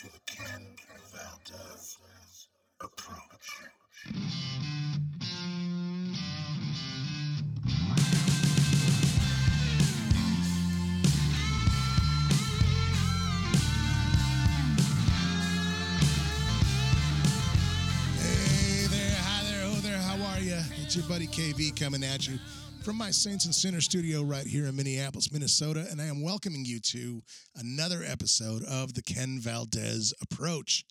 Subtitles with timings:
[0.00, 0.66] to the Ken
[1.12, 1.98] Valdez
[2.80, 3.20] approach.
[18.16, 20.56] Hey there, hi there, oh there, how are you?
[20.80, 22.38] It's your buddy KV coming at you
[22.82, 26.64] from my Saints and Sinners studio right here in Minneapolis, Minnesota, and I am welcoming
[26.64, 27.22] you to
[27.56, 30.84] another episode of the Ken Valdez Approach.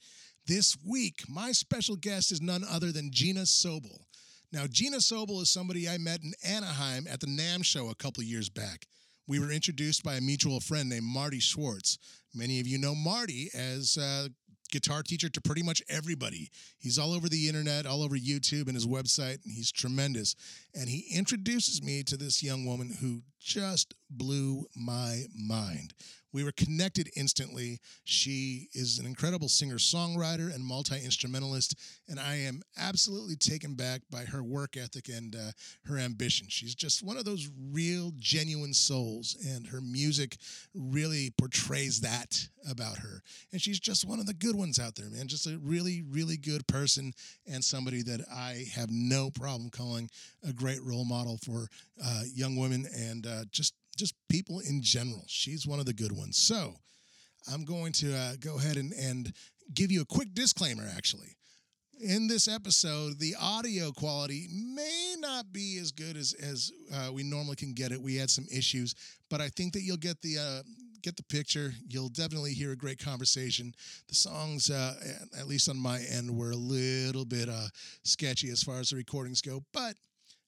[0.45, 4.03] This week, my special guest is none other than Gina Sobel.
[4.51, 8.23] Now, Gina Sobel is somebody I met in Anaheim at the NAMM show a couple
[8.23, 8.85] years back.
[9.27, 11.97] We were introduced by a mutual friend named Marty Schwartz.
[12.35, 14.27] Many of you know Marty as uh,
[14.71, 16.49] guitar teacher to pretty much everybody.
[16.79, 20.35] He's all over the internet, all over YouTube and his website, and he's tremendous.
[20.73, 25.93] And he introduces me to this young woman who just blew my mind.
[26.31, 27.79] We were connected instantly.
[28.03, 31.75] She is an incredible singer songwriter and multi instrumentalist,
[32.07, 35.51] and I am absolutely taken back by her work ethic and uh,
[35.85, 36.47] her ambition.
[36.49, 40.37] She's just one of those real, genuine souls, and her music
[40.73, 43.23] really portrays that about her.
[43.51, 45.27] And she's just one of the good ones out there, man.
[45.27, 47.13] Just a really, really good person
[47.47, 50.09] and somebody that I have no problem calling
[50.47, 51.67] a great role model for
[52.03, 55.23] uh, young women and uh, just just people in general.
[55.27, 56.37] She's one of the good ones.
[56.37, 56.73] So
[57.51, 59.33] I'm going to uh, go ahead and, and
[59.73, 61.35] give you a quick disclaimer, actually.
[62.01, 67.23] In this episode, the audio quality may not be as good as, as uh, we
[67.23, 68.01] normally can get it.
[68.01, 68.95] We had some issues,
[69.29, 70.63] but I think that you'll get the uh,
[71.01, 71.73] get the picture.
[71.89, 73.73] You'll definitely hear a great conversation.
[74.07, 74.95] The songs, uh,
[75.37, 77.67] at least on my end, were a little bit uh,
[78.03, 79.95] sketchy as far as the recordings go, but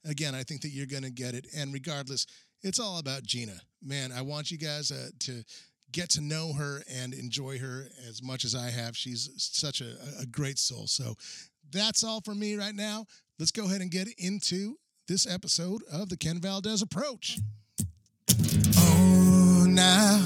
[0.05, 1.47] again, I think that you're going to get it.
[1.55, 2.25] And regardless,
[2.64, 3.59] it's all about Gina.
[3.81, 5.44] Man, I want you guys uh, to
[5.92, 8.95] get to know her and enjoy her as much as I have.
[8.95, 10.88] She's such a, a great soul.
[10.88, 11.16] So
[11.72, 13.06] that's all for me right now.
[13.39, 14.77] Let's go ahead and get into
[15.08, 17.39] this episode of the Ken Valdez Approach.
[18.77, 20.20] Oh, now,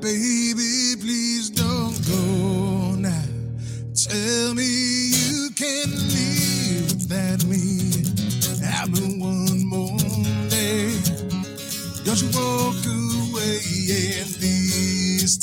[0.00, 3.31] baby, please don't go now.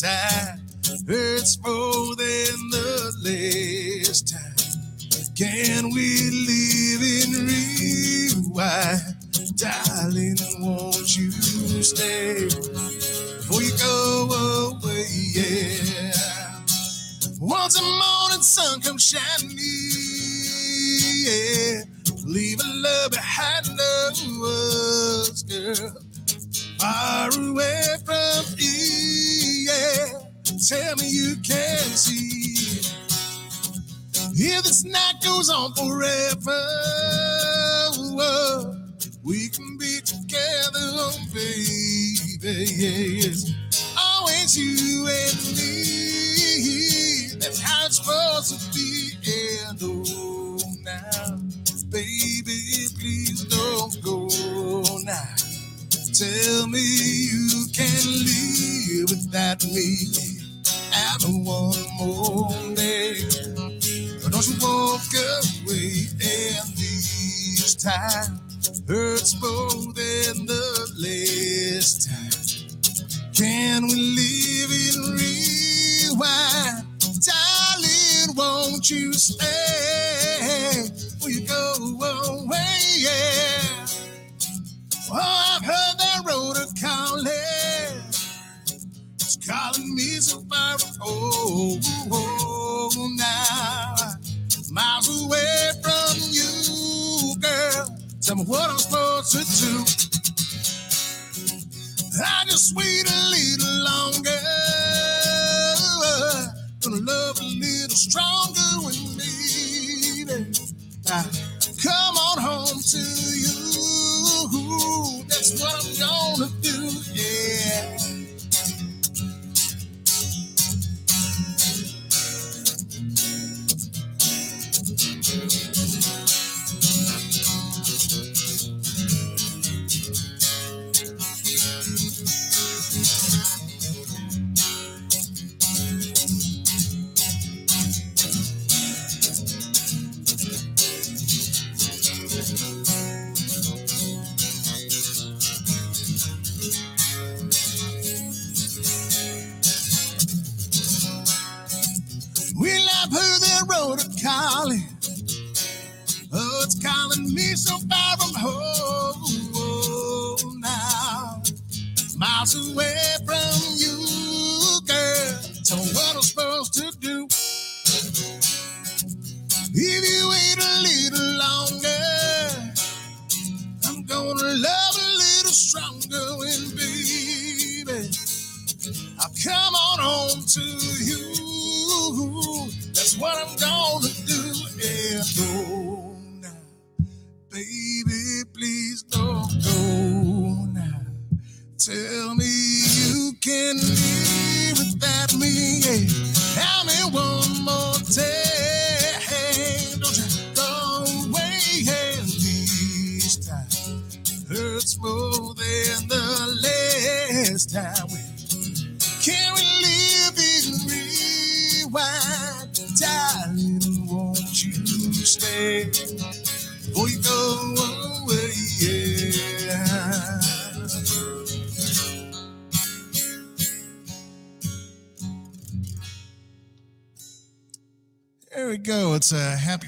[0.02, 0.60] Time.
[1.08, 1.89] Hurts more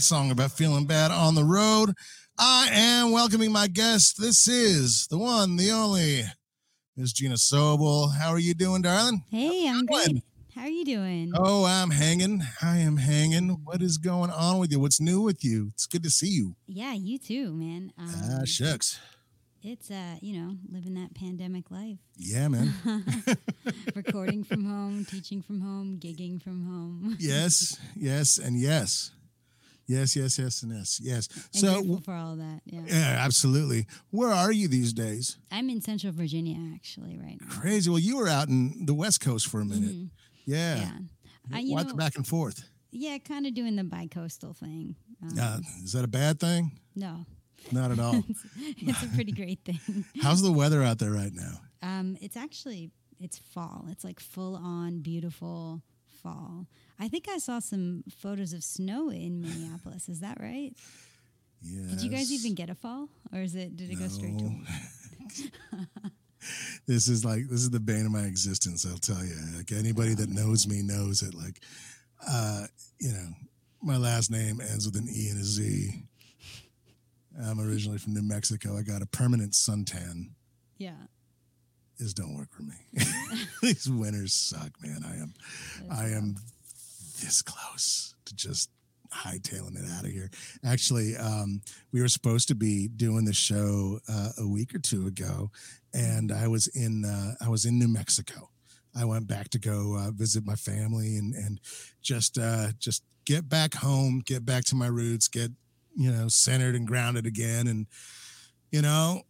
[0.02, 1.94] song about feeling bad on the road.
[2.38, 4.20] I am welcoming my guest.
[4.20, 6.24] This is the one, the only,
[6.98, 8.16] Miss Gina Sobel.
[8.18, 9.24] How are you doing, darling?
[9.30, 10.22] Hey, I'm good.
[10.56, 11.32] How are you doing?
[11.36, 12.42] Oh, I'm hanging.
[12.62, 13.50] I am hanging.
[13.64, 14.80] What is going on with you?
[14.80, 15.70] What's new with you?
[15.74, 16.56] It's good to see you.
[16.68, 17.94] Yeah, you too, man.
[17.98, 19.00] Um, Ah, shucks.
[19.64, 22.00] it's uh, you know, living that pandemic life.
[22.18, 22.74] Yeah, man.
[23.96, 27.16] Recording from home, teaching from home, gigging from home.
[27.20, 29.12] yes, yes, and yes.
[29.92, 31.28] Yes, yes, yes, and yes, yes.
[31.54, 32.62] And So, for all that.
[32.66, 32.82] Yeah.
[32.88, 33.88] yeah, absolutely.
[34.10, 35.38] Where are you these days?
[35.52, 37.48] I'm in Central Virginia actually right now.
[37.50, 37.90] Crazy.
[37.90, 39.96] Well, you were out in the West Coast for a minute.
[39.96, 40.10] Mhm.
[40.46, 40.76] Yeah.
[40.82, 40.92] Yeah.
[41.52, 42.64] I, you What know, the back and forth?
[42.92, 44.96] yeah, kind of doing the bi-coastal thing.
[45.24, 46.80] Um, Uh, is that a bad thing?
[46.96, 47.26] No,
[47.72, 48.24] Not at all.
[48.58, 49.80] it's a pretty great thing.
[50.22, 51.62] How's the weather out there right now?
[51.82, 53.86] Um, it's actually it's fall.
[53.90, 55.82] It's like full on beautiful
[56.24, 56.68] fall.
[57.00, 60.10] I think I saw some photos of snow in Minneapolis.
[60.10, 60.72] Is that right?
[61.62, 61.90] Yeah.
[61.90, 64.52] Did you guys even get a fall, or is it did it go straight to?
[66.88, 68.86] this is like this is the bane of my existence.
[68.86, 69.36] I'll tell you.
[69.58, 71.34] Like anybody that knows me knows it.
[71.34, 71.62] Like,
[72.28, 72.66] uh,
[73.00, 73.28] you know,
[73.82, 76.04] my last name ends with an E and a Z.
[77.44, 78.78] I'm originally from New Mexico.
[78.78, 80.32] I got a permanent suntan.
[80.78, 80.98] Yeah,
[82.00, 82.76] This don't work for me.
[83.62, 85.04] These winters suck, man.
[85.06, 85.34] I am,
[85.92, 86.36] I am
[87.22, 88.70] this close to just
[89.14, 90.30] hightailing it out of here.
[90.64, 91.62] Actually, um,
[91.92, 95.52] we were supposed to be doing the show uh, a week or two ago,
[95.94, 98.50] and I was in uh, I was in New Mexico.
[98.96, 101.60] I went back to go uh, visit my family and and
[102.02, 105.52] just uh, just get back home, get back to my roots, get
[105.96, 107.88] you know centered and grounded again, and
[108.72, 109.22] you know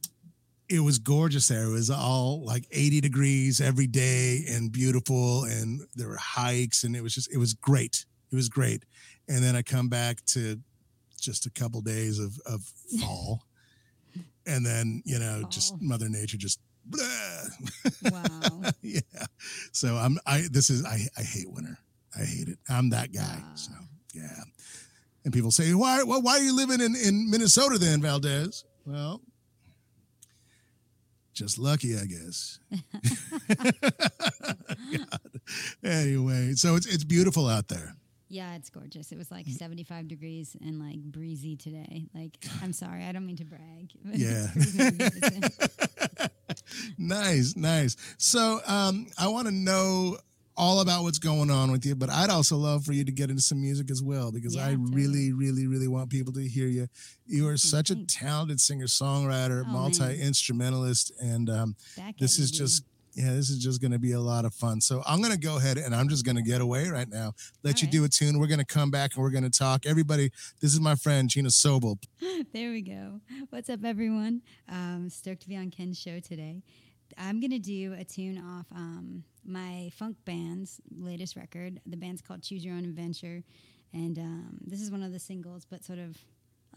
[0.71, 1.65] it was gorgeous there.
[1.65, 5.44] It was all like 80 degrees every day and beautiful.
[5.44, 8.06] And there were hikes and it was just, it was great.
[8.31, 8.85] It was great.
[9.27, 10.57] And then I come back to
[11.19, 12.62] just a couple days of, of
[13.01, 13.44] fall.
[14.47, 16.59] and then, you know, just Mother Nature just,
[18.09, 18.21] wow.
[18.81, 19.01] yeah.
[19.74, 21.77] So I'm, I, this is, I, I hate winter.
[22.17, 22.59] I hate it.
[22.69, 23.21] I'm that guy.
[23.21, 23.55] Wow.
[23.55, 23.72] So,
[24.13, 24.43] yeah.
[25.25, 28.63] And people say, why, why, why are you living in, in Minnesota then, Valdez?
[28.86, 29.22] Well,
[31.33, 32.59] just lucky, I guess.
[35.83, 37.95] Anyway, so it's it's beautiful out there.
[38.29, 39.11] Yeah, it's gorgeous.
[39.11, 42.05] It was like 75 degrees and like breezy today.
[42.13, 43.91] Like, I'm sorry, I don't mean to brag.
[44.05, 44.47] Yeah.
[46.97, 47.97] nice, nice.
[48.17, 50.17] So um, I want to know
[50.58, 53.29] all about what's going on with you, but I'd also love for you to get
[53.29, 54.91] into some music as well because Yeah, I totally.
[54.96, 56.88] really, really, really want people to hear you.
[57.25, 61.75] You are such a talented singer songwriter, Oh, multi instrumentalist, and um,
[62.20, 64.79] this is you, just yeah this is just going to be a lot of fun
[64.79, 67.34] so i'm going to go ahead and i'm just going to get away right now
[67.62, 67.91] let All you right.
[67.91, 70.31] do a tune we're going to come back and we're going to talk everybody
[70.62, 71.98] this is my friend gina sobel
[72.53, 73.20] there we go.
[73.50, 74.43] What's up, everyone?
[74.70, 76.63] Um, stoked to be on Ken's show today.
[77.17, 81.79] I'm gonna do a tune off um, my funk band's latest record.
[81.86, 83.43] The band's called Choose Your Own Adventure,
[83.93, 86.17] and um, this is one of the singles, but sort of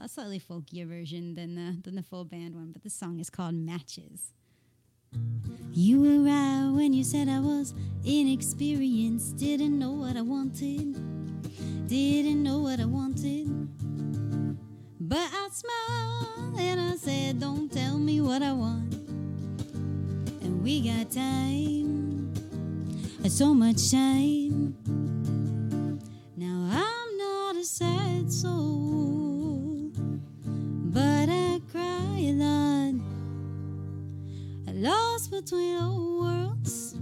[0.01, 2.73] a slightly folkier version than the than the full band one.
[2.73, 4.33] But the song is called Matches.
[5.73, 10.95] You were right when you said I was inexperienced, didn't know what I wanted,
[11.89, 13.69] didn't know what I wanted.
[15.01, 18.95] But I smiled and I said, Don't tell me what I want.
[20.43, 21.94] And we got time,
[23.25, 24.77] had so much shame.
[26.37, 29.91] Now I'm not a sad soul,
[30.93, 32.95] but I cry a lot.
[34.69, 36.97] I Lost between old worlds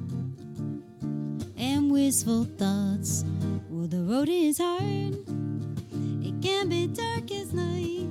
[1.57, 3.25] and wistful thoughts.
[3.69, 5.17] Well, the road is hard,
[6.23, 8.07] it can be dark as night.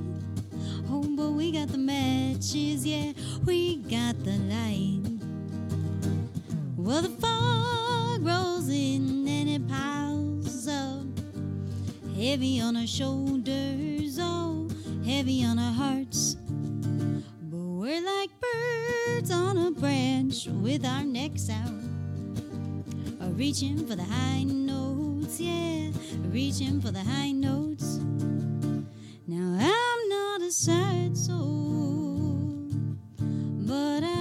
[0.89, 3.13] Oh, but we got the matches, yeah,
[3.45, 4.99] we got the light.
[6.75, 7.60] Well, the fall
[8.21, 11.05] rolls in and it piles up
[12.15, 14.69] heavy on our shoulders, oh,
[15.03, 16.35] heavy on our hearts.
[16.35, 21.73] But we're like birds on a branch with our necks out,
[23.35, 25.89] reaching for the high notes, yeah,
[26.31, 27.99] reaching for the high notes.
[29.25, 32.67] Now I'm not a sad soul,
[33.17, 34.20] but I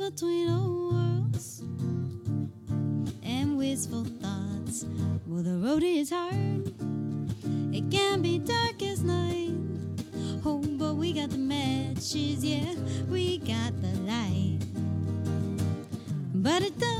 [0.00, 1.60] between old worlds
[3.22, 4.86] and wistful thoughts.
[5.26, 6.72] Well, the road is hard,
[7.70, 9.52] it can be dark as night.
[10.46, 12.74] Oh, but we got the matches, yeah,
[13.10, 14.60] we got the light.
[16.32, 16.96] But da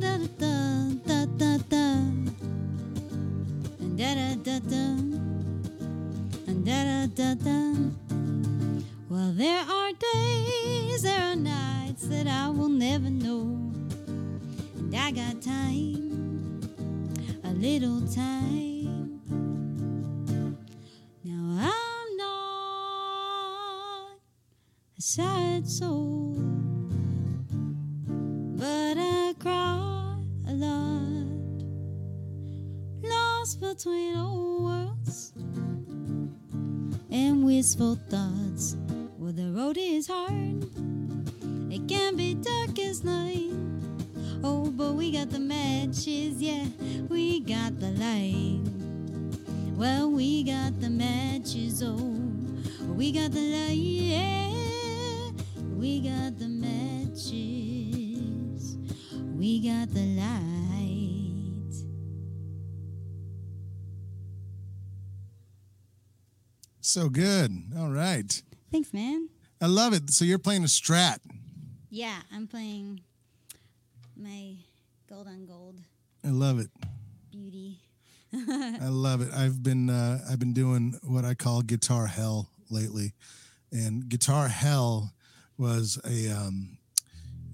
[0.00, 1.86] da da da da da
[3.94, 4.88] da da da da
[6.64, 7.74] da da da da.
[9.08, 11.65] Well, there are days, there are nights
[15.06, 16.60] I got time,
[17.44, 19.20] a little time.
[21.22, 24.18] Now I'm not
[24.98, 26.34] a sad soul,
[28.56, 30.16] but I cry
[30.48, 31.28] a lot,
[33.04, 35.32] lost between old worlds
[37.12, 38.35] and wistful thoughts.
[45.86, 46.66] Matches, yeah,
[47.08, 48.60] we got the light.
[49.76, 52.18] Well, we got the matches, oh,
[52.88, 55.30] we got the light, yeah,
[55.76, 57.28] we got the matches,
[59.36, 60.26] we got the light.
[66.80, 67.52] So good.
[67.76, 68.42] All right.
[68.72, 69.28] Thanks, man.
[69.60, 70.10] I love it.
[70.10, 71.18] So you're playing a strat.
[71.90, 73.02] Yeah, I'm playing
[74.16, 74.56] my
[75.08, 75.76] gold on gold
[76.24, 76.68] I love it.
[77.30, 77.78] beauty.
[78.34, 79.32] I love it.
[79.32, 83.14] I've been uh, I've been doing what I call guitar hell lately,
[83.70, 85.14] and guitar hell
[85.56, 86.78] was a um,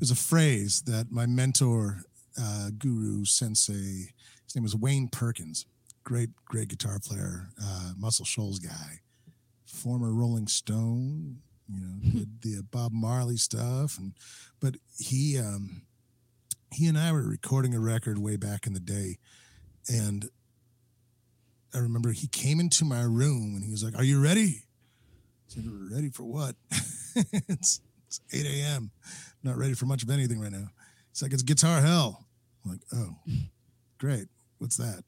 [0.00, 2.04] was a phrase that my mentor,
[2.40, 4.12] uh, guru sensei,
[4.44, 5.66] his name was Wayne Perkins,
[6.02, 9.00] great great guitar player, uh, Muscle Shoals guy,
[9.66, 11.36] former Rolling Stone,
[11.68, 14.14] you know, did the Bob Marley stuff, and
[14.60, 15.82] but he um,
[16.72, 19.18] he and I were recording a record way back in the day,
[19.88, 20.28] and
[21.74, 25.54] I remember he came into my room and he was like, "Are you ready?" I
[25.54, 26.56] said, "Ready for what?"
[27.16, 28.90] it's, it's 8 a.m.
[29.42, 30.68] Not ready for much of anything right now.
[31.10, 32.24] It's like it's guitar hell.
[32.64, 33.16] I'm like, oh,
[33.98, 34.28] great.
[34.58, 35.04] What's that?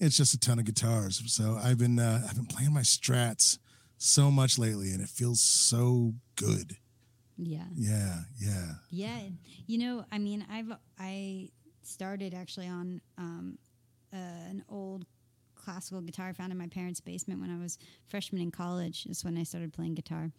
[0.00, 1.22] It's just a ton of guitars.
[1.32, 3.58] So I've been uh, I've been playing my Strats
[3.98, 6.76] so much lately, and it feels so good.
[7.38, 7.64] Yeah.
[7.74, 8.64] Yeah, yeah.
[8.90, 9.20] Yeah,
[9.66, 11.50] you know, I mean, I've I
[11.82, 13.58] started actually on um,
[14.12, 15.06] uh, an old
[15.54, 17.78] classical guitar I found in my parents' basement when I was
[18.08, 19.06] freshman in college.
[19.06, 20.30] Is when I started playing guitar,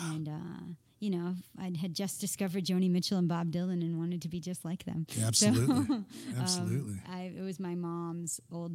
[0.00, 0.64] and uh,
[1.00, 4.40] you know, I had just discovered Joni Mitchell and Bob Dylan and wanted to be
[4.40, 5.06] just like them.
[5.10, 5.74] Yeah, So, absolutely.
[5.96, 6.06] um,
[6.38, 6.94] Absolutely.
[7.10, 8.72] I, it was my mom's old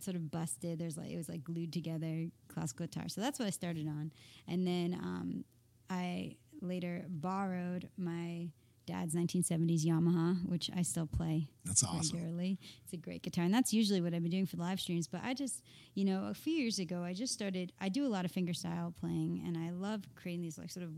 [0.00, 0.78] sort of busted.
[0.78, 3.08] There's like it was like glued together classical guitar.
[3.08, 4.12] So that's what I started on,
[4.46, 5.44] and then um,
[5.90, 8.48] I later borrowed my
[8.86, 12.16] dad's 1970s Yamaha, which I still play That's awesome.
[12.16, 12.58] regularly.
[12.84, 15.06] It's a great guitar, and that's usually what I've been doing for the live streams.
[15.06, 15.62] But I just,
[15.94, 17.72] you know, a few years ago, I just started.
[17.80, 20.92] I do a lot of fingerstyle playing, and I love creating these like sort of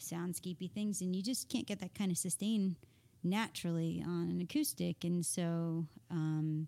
[0.00, 2.74] soundscapey things, and you just can't get that kind of sustain
[3.22, 6.66] naturally on an acoustic, and so um,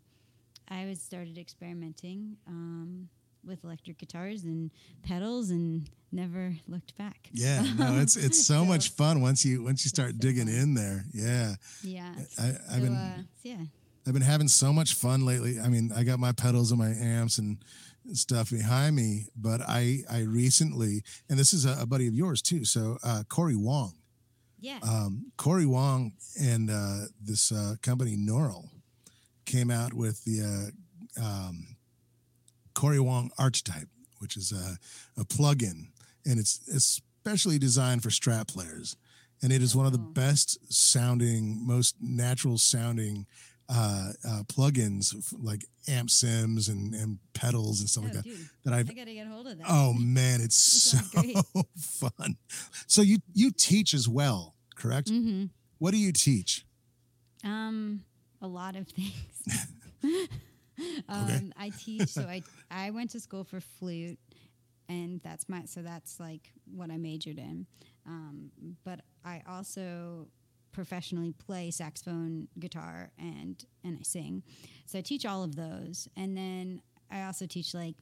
[0.69, 2.37] I was started experimenting.
[2.47, 3.09] Um,
[3.47, 4.71] with electric guitars and
[5.03, 7.29] pedals and never looked back.
[7.33, 10.49] Yeah, no, it's it's so, So- much fun once you once you start so digging
[10.49, 11.05] in there.
[11.13, 12.13] Yeah, Yeah.
[12.19, 13.65] I, So, I've been uh, yeah.
[14.07, 15.61] I've been having so much fun lately.
[15.61, 17.59] I mean, I got my pedals and my amps and
[18.15, 22.43] stuff behind me, but I I recently and this is a, a buddy of yours
[22.43, 22.65] too.
[22.65, 23.95] So uh, Cory Wong,
[24.59, 24.79] Yeah.
[24.83, 28.71] um, Cory Wong and uh, this uh, company Neural
[29.45, 30.73] came out with the
[31.19, 31.77] uh, um,
[32.75, 34.79] Cory Wong Archetype, which is a,
[35.21, 35.89] a plugin,
[36.27, 38.97] and it's especially designed for Strat players.
[39.43, 43.27] And it is one of the best sounding, most natural sounding
[43.71, 48.25] uh, uh, plugins f- like Amp Sims and, and pedals and stuff like Oh, that
[48.25, 49.67] dude, that I've I gotta get hold of that.
[49.69, 50.57] Oh man, it's
[50.93, 50.99] so
[51.79, 52.37] fun.
[52.87, 55.11] So you you teach as well, correct?
[55.11, 55.47] Mm-hmm.
[55.79, 56.67] What do you teach?
[57.45, 58.03] Um,
[58.43, 59.13] a lot of things.
[61.09, 62.09] um, I teach.
[62.09, 64.19] So I I went to school for flute,
[64.89, 67.67] and that's my so that's like what I majored in.
[68.07, 68.51] Um,
[68.85, 70.29] but I also
[70.73, 74.43] professionally play saxophone, guitar, and and I sing.
[74.87, 77.97] So I teach all of those, and then I also teach like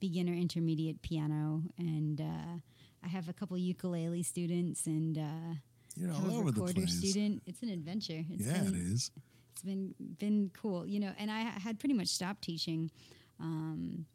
[0.00, 2.58] beginner, intermediate piano, and uh,
[3.04, 5.18] I have a couple ukulele students and.
[5.18, 5.54] Uh,
[5.96, 6.92] You're all over the place.
[6.98, 7.42] student.
[7.46, 8.24] It's an adventure.
[8.30, 9.10] It's yeah, been, it is.
[9.58, 11.10] It's been been cool, you know.
[11.18, 12.92] And I had pretty much stopped teaching,
[13.40, 14.06] um,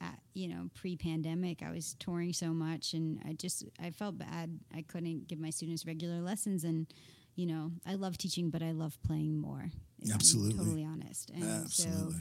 [0.00, 1.62] at, you know, pre-pandemic.
[1.62, 4.58] I was touring so much, and I just I felt bad.
[4.74, 6.86] I couldn't give my students regular lessons, and
[7.34, 9.70] you know, I love teaching, but I love playing more.
[10.10, 10.56] Absolutely.
[10.56, 11.28] totally honest.
[11.28, 12.14] And Absolutely.
[12.14, 12.20] so,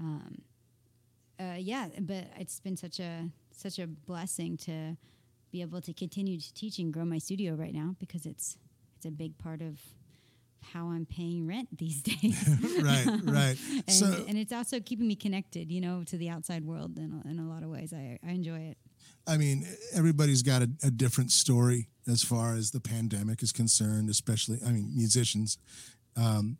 [0.00, 0.42] um,
[1.38, 4.96] uh, yeah, but it's been such a such a blessing to
[5.52, 8.56] be able to continue to teach and grow my studio right now because it's
[8.96, 9.78] it's a big part of
[10.62, 12.48] how I'm paying rent these days.
[12.82, 13.56] right, right.
[13.72, 17.22] and, so and it's also keeping me connected, you know, to the outside world in
[17.24, 17.92] a, in a lot of ways.
[17.92, 18.78] I, I enjoy it.
[19.28, 24.08] I mean, everybody's got a, a different story as far as the pandemic is concerned,
[24.08, 25.58] especially, I mean, musicians,
[26.16, 26.58] um,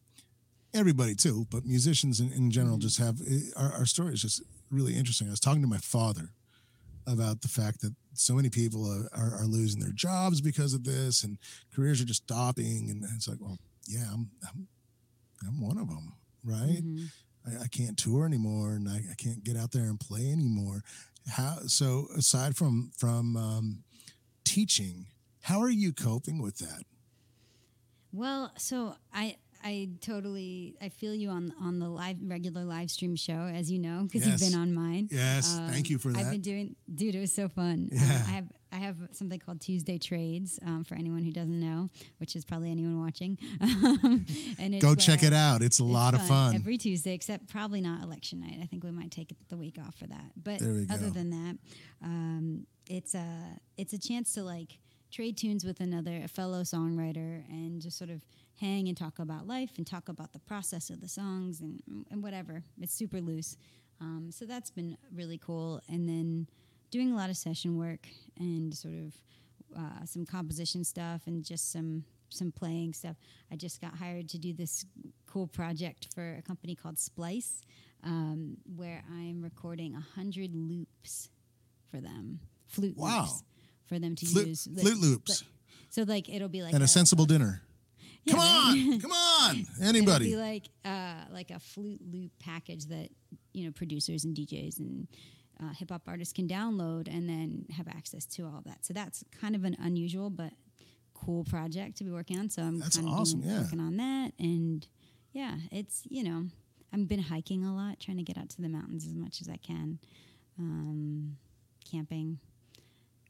[0.75, 4.43] everybody too, but musicians in, in general just have, eh, our, our story is just
[4.71, 5.29] really interesting.
[5.29, 6.31] I was talking to my father
[7.07, 10.85] about the fact that so many people are, are, are losing their jobs because of
[10.85, 11.39] this and
[11.75, 12.91] careers are just stopping.
[12.91, 14.69] And it's like, well, yeah, I'm, I'm,
[15.47, 16.13] I'm one of them,
[16.45, 16.83] right?
[16.85, 17.07] Mhm.
[17.47, 20.83] I, I can't tour anymore and I, I can't get out there and play anymore.
[21.29, 23.85] How so aside from from um,
[24.45, 25.07] teaching,
[25.43, 26.83] how are you coping with that?
[28.13, 33.17] Well, so I I totally I feel you on on the live regular live stream
[33.17, 34.41] show as you know because Yes.
[34.41, 35.09] you've been on mine.
[35.11, 36.19] Yes, thank you for that.
[36.25, 37.15] I've been doing, dude.
[37.15, 37.89] It was so fun.
[37.93, 38.25] Um, Yeah.
[38.27, 42.37] I have I have something called Tuesday Trades um, for anyone who doesn't know, which
[42.37, 43.39] is probably anyone watching.
[43.61, 45.63] and it's Go check it out.
[45.63, 46.55] It's a it's lot of fun.
[46.55, 48.59] every Tuesday, except probably not election night.
[48.63, 50.33] I think we might take the week off for that.
[50.37, 50.61] But
[50.91, 51.57] other than that,
[52.03, 53.27] um, it's a
[53.79, 54.79] it's a chance to like
[55.11, 58.21] trade tunes with another a fellow songwriter and just sort of
[58.61, 62.23] hang and talk about life and talk about the process of the songs and and
[62.23, 62.63] whatever.
[62.79, 63.57] It's super loose.
[64.03, 65.81] Um, so that's been really cool.
[65.89, 66.49] And then
[66.97, 69.15] doing a lot of session work and sort of
[69.77, 73.17] uh, some composition stuff and just some some playing stuff.
[73.53, 74.85] I just got hired to do this
[75.27, 77.63] cool project for a company called Splice,
[78.03, 81.29] um, where I'm recording a hundred loops
[81.91, 83.21] for them, flute Wow.
[83.23, 83.43] loops
[83.85, 84.69] for them to Flute, use.
[84.81, 85.45] flute loops
[85.91, 87.63] So like it'll be like and a sensible dinner.
[88.25, 88.89] yeah, come right?
[88.95, 90.33] on, come on, Anybody.
[90.33, 93.09] It'll be like uh, like a flute loop package that
[93.53, 95.07] you know producers and DJs and
[95.63, 98.85] uh, hip hop artists can download and then have access to all that.
[98.85, 100.53] So that's kind of an unusual but
[101.15, 102.51] cool project to be working on.
[102.51, 103.63] So I'm That's kind of awesome, yeah.
[103.63, 104.87] working on that, and
[105.33, 106.47] yeah, it's you know
[106.93, 109.49] I've been hiking a lot, trying to get out to the mountains as much as
[109.49, 109.99] I can,
[110.59, 111.37] um,
[111.91, 112.39] camping.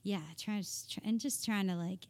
[0.02, 2.06] Yeah, try, try and just trying to like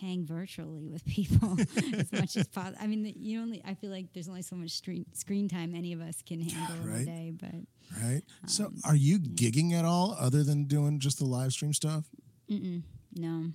[0.00, 1.56] hang virtually with people
[1.98, 2.76] as much as possible.
[2.80, 5.92] I mean, you only I feel like there's only so much screen screen time any
[5.92, 7.02] of us can handle in Right.
[7.02, 7.54] a day, but
[8.02, 8.22] right.
[8.46, 12.06] So, Um, are you gigging at all other than doing just the live stream stuff?
[12.50, 12.82] mm-mm,
[13.14, 13.50] no,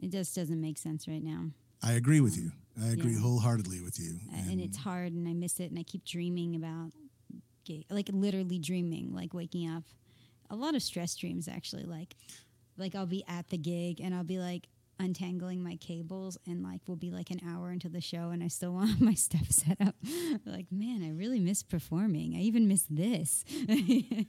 [0.00, 1.50] it just doesn't make sense right now.
[1.82, 2.52] I agree with you.
[2.80, 3.20] I agree Yeah.
[3.20, 4.20] wholeheartedly with you.
[4.32, 6.92] Uh, and it's hard and I miss it and I keep dreaming about
[7.64, 9.84] gig, like literally dreaming like waking up
[10.50, 12.16] a lot of stress dreams actually like
[12.78, 14.68] like I'll be at the gig and I'll be like
[14.98, 18.48] untangling my cables and like we'll be like an hour into the show and I
[18.48, 19.94] still want my stuff set up.
[20.44, 22.34] Like man I really miss performing.
[22.34, 23.44] I even miss this.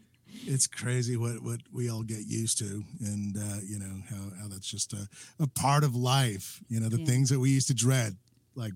[0.45, 4.47] It's crazy what, what we all get used to and uh, you know how, how
[4.47, 5.07] that's just a,
[5.39, 7.05] a part of life you know the Yeah.
[7.05, 8.15] things that we used to dread
[8.53, 8.73] like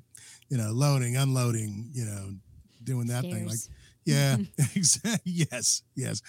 [0.50, 2.34] you know loading unloading you know
[2.84, 3.60] doing that thing like
[4.04, 4.38] yeah
[4.76, 6.22] exactly yes yes.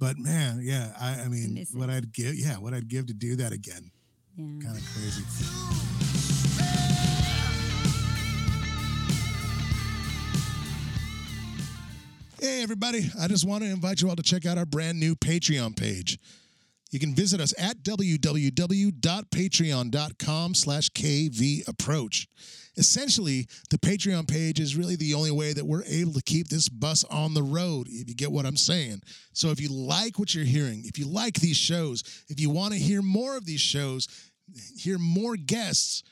[0.00, 3.14] But man yeah i, I mean miss what i'd give yeah what i'd give to
[3.14, 3.92] do that again
[4.36, 5.22] yeah kind of crazy
[12.40, 13.08] Hey, everybody.
[13.20, 16.18] I just want to invite you all to check out our brand new Patreon page.
[16.92, 22.26] You can visit us at www.patreon.com slash kvapproach.
[22.76, 26.68] Essentially, the Patreon page is really the only way that we're able to keep this
[26.68, 29.02] bus on the road, if you get what I'm saying.
[29.32, 32.74] So if you like what you're hearing, if you like these shows, if you want
[32.74, 34.06] to hear more of these shows,
[34.76, 36.02] hear more guests,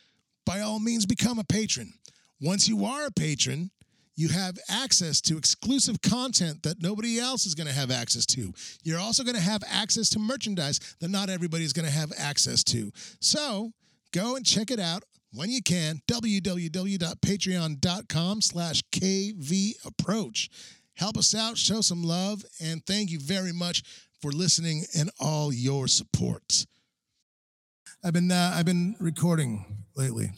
[0.47, 1.93] by all means become a patron.
[2.41, 3.71] Once you are a patron,
[4.17, 8.53] you have access to exclusive content that nobody else is going to have access to.
[8.83, 12.13] You're also going to have access to merchandise that not everybody is going to have
[12.19, 12.93] access to.
[13.21, 13.73] So
[14.13, 16.03] go and check it out when you can.
[16.07, 20.49] www.patreon.com slash kvapproach.
[20.97, 23.83] Help us out, show some love, and thank you very much
[24.21, 26.67] for listening and all your support.
[28.05, 30.31] I've been uh, I've been recording lately,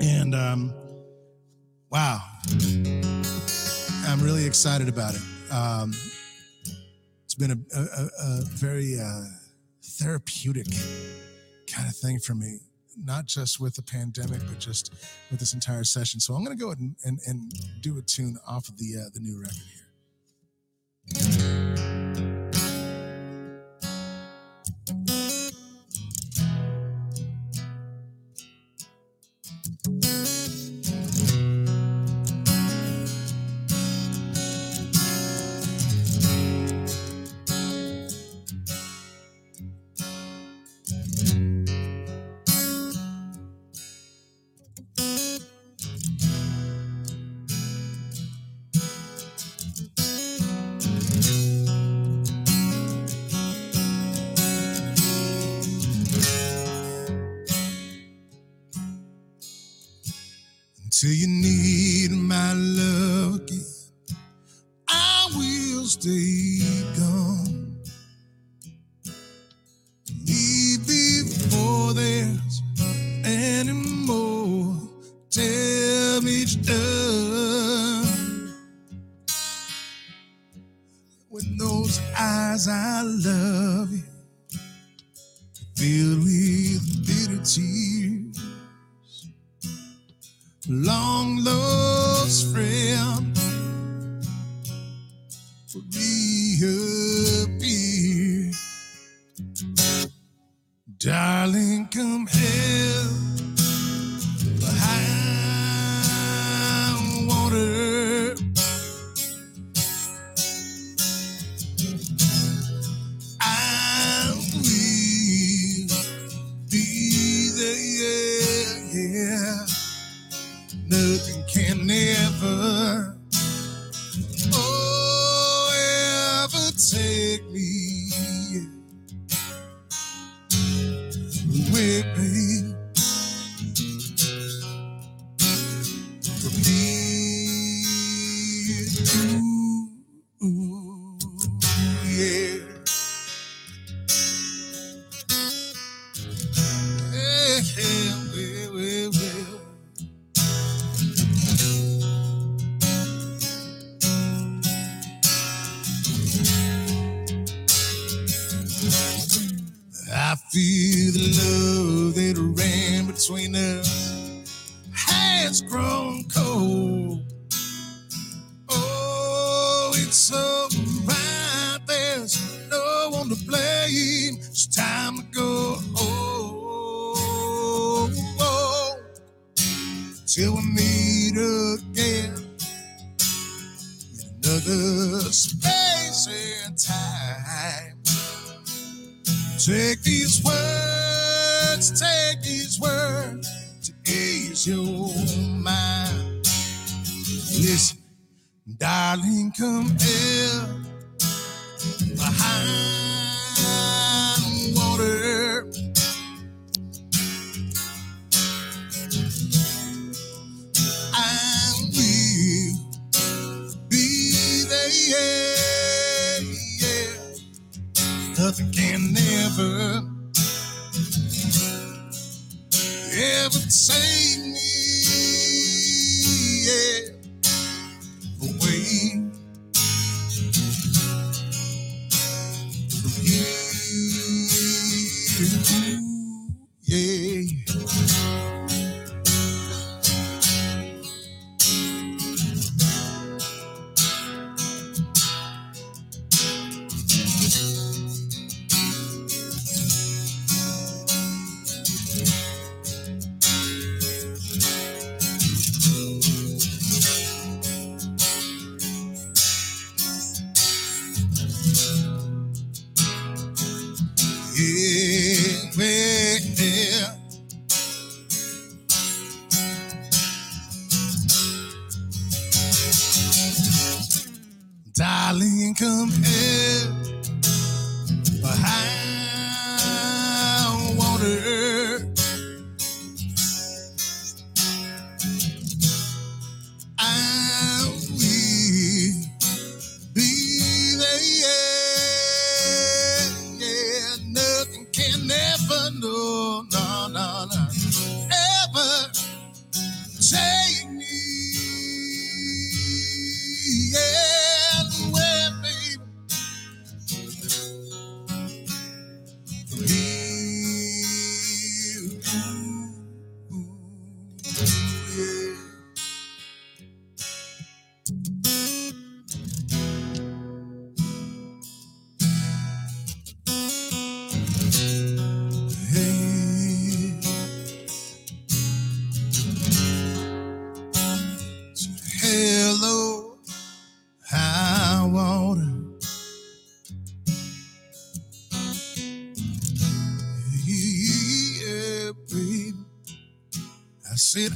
[0.00, 0.74] and um,
[1.96, 2.20] wow,
[4.06, 5.22] I'm really excited about it.
[5.50, 5.94] Um,
[7.24, 9.24] it's been a, a, a very uh,
[9.82, 10.66] therapeutic
[11.72, 12.58] kind of thing for me,
[13.02, 14.92] not just with the pandemic, but just
[15.30, 16.20] with this entire session.
[16.20, 18.98] So I'm going to go ahead and, and, and do a tune off of the
[19.00, 19.56] uh, the new record
[21.48, 21.65] here.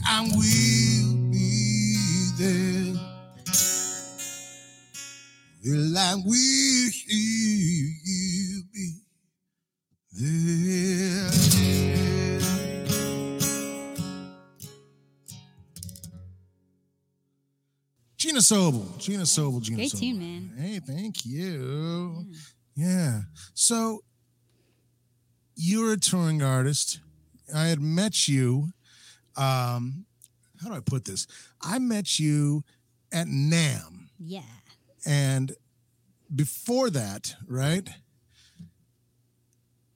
[0.06, 1.96] I will be
[2.38, 2.94] there.
[5.64, 9.00] Well, I will be
[10.12, 11.30] there.
[18.16, 19.98] Gina Sobel, Gina Sobel, Gina Great Sobel.
[20.00, 20.52] tune, man.
[20.58, 22.26] Hey, thank you.
[22.76, 23.22] Yeah.
[23.54, 24.00] So
[25.56, 27.00] you're a touring artist.
[27.54, 28.72] I had met you.
[29.40, 30.04] Um,
[30.62, 31.26] how do I put this?
[31.62, 32.64] I met you
[33.12, 34.08] at NAMM.
[34.18, 34.42] Yeah.
[35.06, 35.52] And
[36.34, 37.88] before that, right?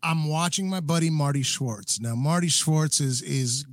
[0.02, 2.00] I'm watching my buddy Marty Schwartz.
[2.00, 3.64] Now, Marty Schwartz is is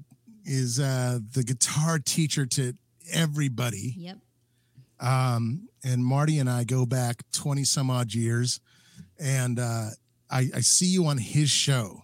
[0.46, 2.74] is uh, the guitar teacher to
[3.12, 3.96] everybody.
[3.98, 4.18] Yep.
[5.00, 8.60] Um, and Marty and I go back 20 some odd years.
[9.20, 9.90] And uh,
[10.30, 12.04] I, I see you on his show.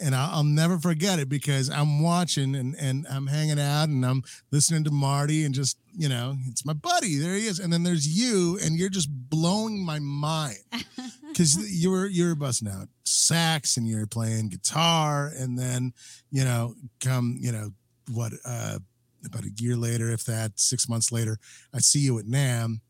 [0.00, 4.04] And I'll, I'll never forget it because I'm watching and, and I'm hanging out and
[4.04, 7.16] I'm listening to Marty and just, you know, it's my buddy.
[7.18, 7.60] There he is.
[7.60, 10.58] And then there's you, and you're just blowing my mind
[11.28, 15.92] because you were you were busting out sax and you're playing guitar, and then
[16.30, 17.70] you know come you know
[18.12, 18.78] what uh
[19.24, 21.38] about a year later, if that six months later,
[21.72, 22.80] I see you at NAMM,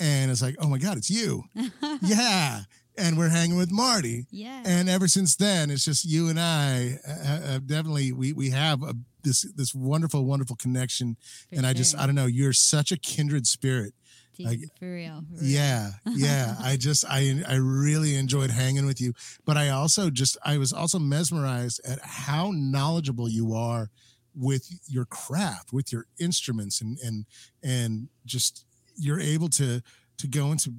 [0.00, 1.44] and it's like, oh my god, it's you,
[2.02, 2.62] yeah,
[2.96, 4.62] and we're hanging with Marty, yeah.
[4.64, 6.98] and ever since then, it's just you and I.
[7.06, 11.16] Uh, uh, definitely, we we have a, this this wonderful wonderful connection,
[11.50, 11.96] For and I just.
[11.96, 13.94] I don't know, you're such a kindred spirit.
[14.38, 15.22] Like, for real.
[15.30, 15.50] for real.
[15.50, 16.56] Yeah, yeah.
[16.60, 19.12] I just I I really enjoyed hanging with you,
[19.44, 23.90] but I also just I was also mesmerized at how knowledgeable you are
[24.34, 27.26] with your craft, with your instruments, and and
[27.62, 28.64] and just
[28.96, 29.82] you're able to
[30.18, 30.72] to go into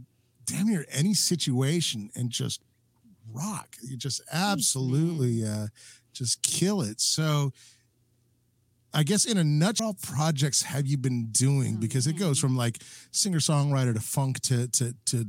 [0.46, 2.62] damn near any situation and just
[3.32, 3.76] rock.
[3.82, 5.68] You just absolutely uh,
[6.14, 7.02] just kill it.
[7.02, 7.52] So.
[8.96, 11.78] I guess in a nutshell, projects have you been doing?
[11.78, 12.78] Oh, because it goes from like
[13.10, 15.26] singer songwriter to funk to to to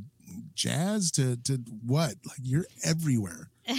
[0.55, 2.15] jazz to to what?
[2.27, 3.51] Like you're everywhere.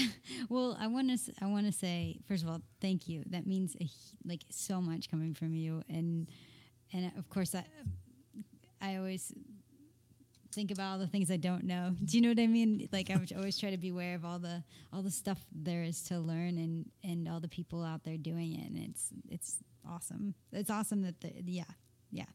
[0.49, 1.33] Well, I want to.
[1.41, 3.23] I want to say first of all, thank you.
[3.27, 3.87] That means a,
[4.23, 6.27] like so much coming from you, and
[6.93, 7.65] and of course, I
[8.81, 9.33] I always
[10.55, 11.95] think about all the things I don't know.
[12.03, 12.87] Do you know what I mean?
[12.91, 15.83] Like I would always try to be aware of all the all the stuff there
[15.83, 19.57] is to learn, and and all the people out there doing it, and it's it's
[19.87, 20.33] awesome.
[20.51, 21.63] It's awesome that the yeah
[22.11, 22.25] yeah,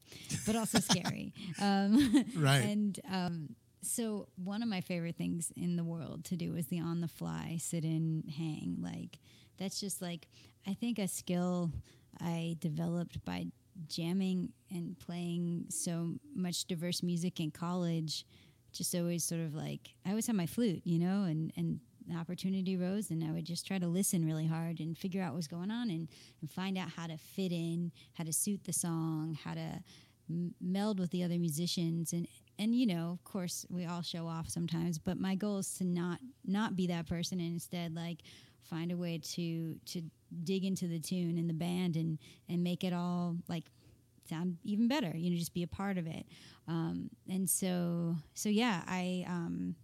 [0.47, 1.33] but also scary.
[1.61, 2.59] Um, Right.
[2.65, 6.81] And um, so one of my favorite things in the world to do is the
[6.81, 8.77] on the fly sit in hang.
[8.81, 9.19] Like
[9.59, 10.29] that's just like
[10.67, 11.73] I think a skill
[12.21, 13.47] I developed by
[13.89, 18.25] jamming and playing so much diverse music in college.
[18.73, 22.17] Just always sort of like I always had my flute, you know, and and the
[22.17, 25.47] opportunity rose and I would just try to listen really hard and figure out what's
[25.47, 26.09] going on and,
[26.41, 29.83] and find out how to fit in, how to suit the song, how to
[30.29, 32.27] m- meld with the other musicians and
[32.59, 35.85] and you know of course we all show off sometimes but my goal is to
[35.85, 38.19] not not be that person and instead like
[38.63, 40.03] find a way to to
[40.45, 43.65] dig into the tune and the band and and make it all like
[44.29, 46.25] sound even better you know just be a part of it
[46.69, 49.75] um, and so so yeah i um,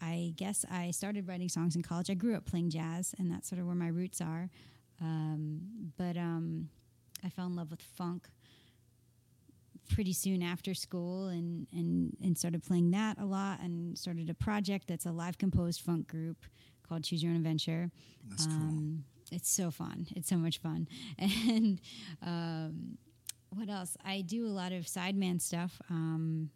[0.00, 2.10] I guess I started writing songs in college.
[2.10, 4.48] I grew up playing jazz, and that's sort of where my roots are.
[5.00, 6.68] Um, but um,
[7.24, 8.28] I fell in love with funk
[9.90, 14.34] pretty soon after school, and, and and started playing that a lot, and started a
[14.34, 16.44] project that's a live composed funk group
[16.88, 17.90] called Choose Your Own Adventure.
[18.28, 18.54] That's cool.
[19.30, 20.06] It's so fun.
[20.16, 20.88] It's so much fun.
[21.18, 21.80] And
[22.22, 22.98] um,
[23.50, 23.96] what else?
[24.04, 25.80] I do a lot of sideman stuff.
[25.90, 26.50] Um,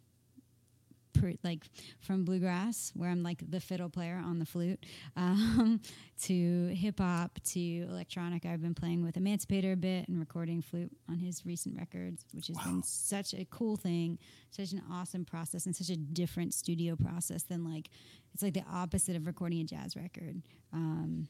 [1.13, 1.63] per, like
[1.99, 4.83] from bluegrass, where I'm like the fiddle player on the flute,
[5.15, 5.79] um,
[6.23, 7.59] to hip hop to
[7.89, 8.45] electronic.
[8.45, 12.47] I've been playing with Emancipator a bit and recording flute on his recent records, which
[12.47, 12.63] has Wow.
[12.65, 14.17] been such a cool thing,
[14.51, 17.89] such an awesome process, and such a different studio process than like
[18.33, 20.41] it's like the opposite of recording a jazz record.
[20.73, 21.27] Um,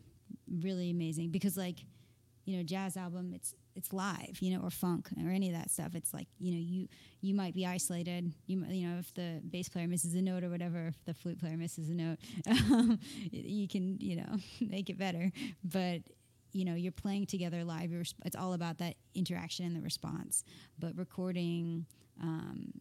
[0.62, 1.86] really amazing because like
[2.46, 5.72] you know jazz album it's it's live you know or funk or any of that
[5.72, 5.96] stuff.
[5.96, 6.88] It's like you know you
[7.22, 8.32] you might be isolated.
[8.46, 11.39] You you know if the bass player misses a note or whatever if the flute
[11.39, 12.17] player misses a note
[12.48, 13.00] um,
[13.32, 15.32] you can you know make it better.
[15.63, 16.02] But
[16.52, 17.91] you know you're playing together live.
[18.26, 20.43] It's all about that interaction and the response.
[20.78, 21.86] But recording
[22.22, 22.74] um,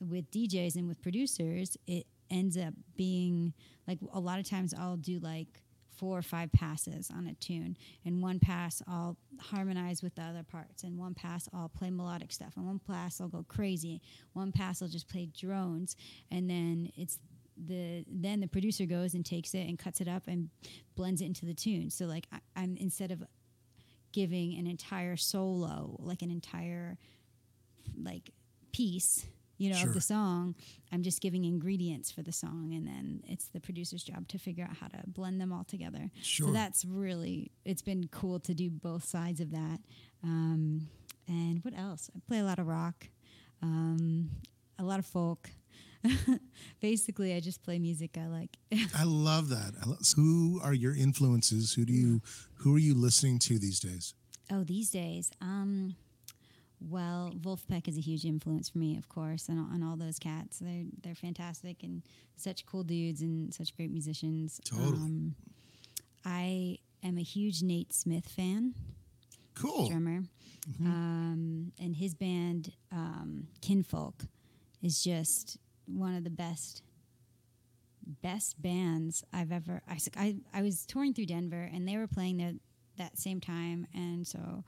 [0.00, 3.52] with DJs and with producers, it ends up being
[3.86, 5.62] like a lot of times I'll do like
[5.96, 7.76] four or five passes on a tune.
[8.04, 10.82] And one pass I'll harmonize with the other parts.
[10.82, 12.52] And one pass I'll play melodic stuff.
[12.56, 14.02] And one pass I'll go crazy.
[14.32, 15.96] One pass I'll just play drones.
[16.30, 17.18] And then it's
[17.56, 20.50] the then the producer goes and takes it and cuts it up and
[20.94, 21.90] blends it into the tune.
[21.90, 23.22] So like I, I'm instead of
[24.12, 26.98] giving an entire solo, like an entire
[28.02, 28.30] like
[28.72, 29.26] piece,
[29.58, 29.88] you know, Sure.
[29.88, 30.54] of the song.
[30.92, 34.64] I'm just giving ingredients for the song, and then it's the producer's job to figure
[34.64, 36.10] out how to blend them all together.
[36.22, 36.48] Sure.
[36.48, 39.80] So that's really it's been cool to do both sides of that.
[40.22, 40.88] Um,
[41.28, 42.10] and what else?
[42.14, 43.08] I play a lot of rock,
[43.62, 44.30] um,
[44.78, 45.50] a lot of folk.
[46.80, 48.56] Basically, I just play music I like.
[48.94, 49.72] I love that.
[49.82, 51.72] I lo- so who are your influences?
[51.74, 52.20] Who do you
[52.56, 54.14] who are you listening to these days?
[54.50, 55.96] Oh, these days, um,
[56.80, 60.58] well, Vulfpeck is a huge influence for me, of course, and, and all those cats.
[60.58, 62.02] They're they're fantastic and
[62.36, 64.60] such cool dudes and such great musicians.
[64.64, 64.86] Totally.
[64.96, 65.34] Um,
[66.24, 68.74] I am a huge Nate Smith fan,
[69.54, 69.88] Cool.
[69.88, 70.22] drummer,
[70.80, 74.24] um, and his band um, Kinfolk
[74.82, 76.82] is just one of the best
[78.22, 79.82] best bands I've ever.
[80.16, 82.52] I I was touring through Denver, and they were playing there
[82.98, 84.64] that same time, and so.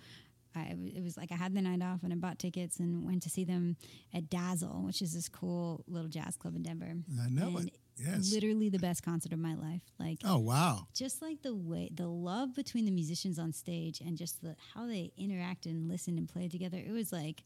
[0.58, 3.22] I, it was like I had the night off and I bought tickets and went
[3.24, 3.76] to see them
[4.12, 6.92] at Dazzle, which is this cool little jazz club in Denver.
[7.24, 7.78] I know And it.
[8.00, 8.32] Yes.
[8.32, 9.82] Literally the best concert of my life.
[9.98, 10.86] Like Oh wow.
[10.94, 14.86] just like the way the love between the musicians on stage and just the how
[14.86, 17.42] they interacted and listened and played together it was like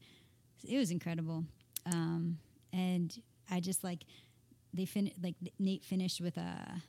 [0.63, 1.43] it was incredible
[1.91, 2.37] um,
[2.71, 3.19] and
[3.51, 4.03] i just like
[4.73, 6.81] they fin like nate finished with a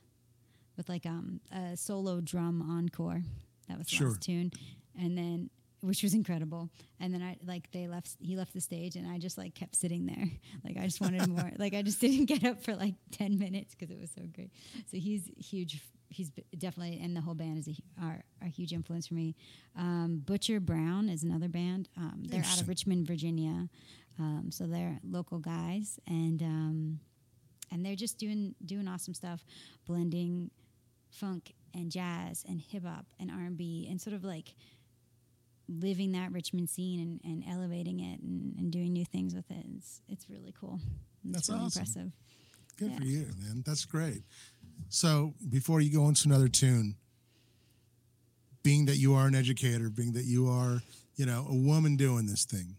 [0.77, 3.21] with like um a solo drum encore
[3.67, 4.09] that was the Sure.
[4.09, 4.51] last tune
[4.99, 5.49] and then
[5.85, 6.69] which was incredible.
[6.99, 9.75] And then i like they left he left the stage and i just like kept
[9.75, 10.29] sitting there.
[10.63, 11.51] Like i just wanted more.
[11.57, 14.51] Like i just didn't get up for like 10 minutes because it was so great.
[14.91, 19.07] So he's huge he's definitely and the whole band is a, are a huge influence
[19.07, 19.35] for me.
[19.77, 21.89] Um, butcher brown is another band.
[21.97, 23.69] Um, they're out of richmond virginia.
[24.19, 25.99] Um, so they're local guys.
[26.07, 26.99] And um,
[27.71, 29.45] and they're just doing doing awesome stuff.
[29.85, 30.51] Blending
[31.09, 34.55] funk and jazz and hip hop and R&B and sort of like
[35.67, 39.65] living that Richmond scene and, and elevating it and, and doing new things with it.
[39.77, 40.79] It's, it's really cool.
[41.23, 41.79] It's That's really awesome.
[41.81, 42.11] impressive.
[42.77, 42.97] Good Yeah.
[42.97, 43.63] for you, man.
[43.65, 44.23] That's great.
[44.89, 46.95] So before you go into another tune,
[48.63, 50.81] being that you are an educator, being that you are,
[51.15, 52.75] you know, a woman doing this thing,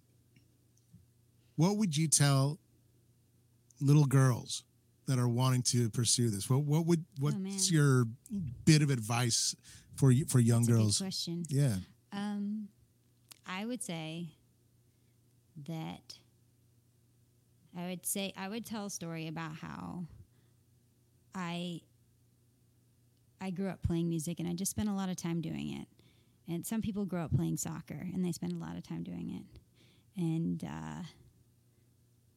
[1.56, 2.58] what would you tell
[3.80, 4.62] little girls
[5.06, 6.50] that are wanting to pursue this?
[6.50, 8.04] What what would what's Oh, your
[8.64, 9.54] bit of advice
[9.94, 10.98] for you for young That's girls?
[10.98, 11.44] question.
[11.48, 11.76] Yeah.
[12.12, 12.68] Um,
[13.46, 14.28] I would say
[15.68, 16.18] that
[17.76, 20.04] I would say I would tell a story about how
[21.34, 21.80] I
[23.40, 25.86] I grew up playing music and I just spent a lot of time doing it.
[26.48, 29.30] And some people grow up playing soccer and they spend a lot of time doing
[29.30, 29.60] it.
[30.20, 31.02] And uh,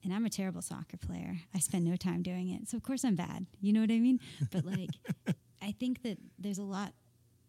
[0.04, 1.38] and I'm a terrible soccer player.
[1.54, 2.70] I spend no time doing it.
[2.70, 3.46] So of course I'm bad.
[3.62, 4.20] You know what I mean?
[4.52, 4.90] But like
[5.62, 6.94] I think that there's a lot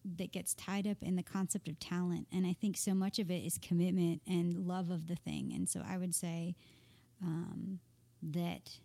[0.05, 2.27] that gets tied up in the concept of talent.
[2.33, 5.53] And i think so much of it is commitment and love of the thing.
[5.55, 6.55] And so i would say
[7.23, 7.81] um,
[8.23, 8.79] that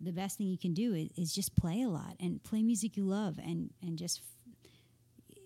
[0.00, 2.96] the best thing you can do is, is just play a lot and play music
[2.96, 5.38] you love and and just f-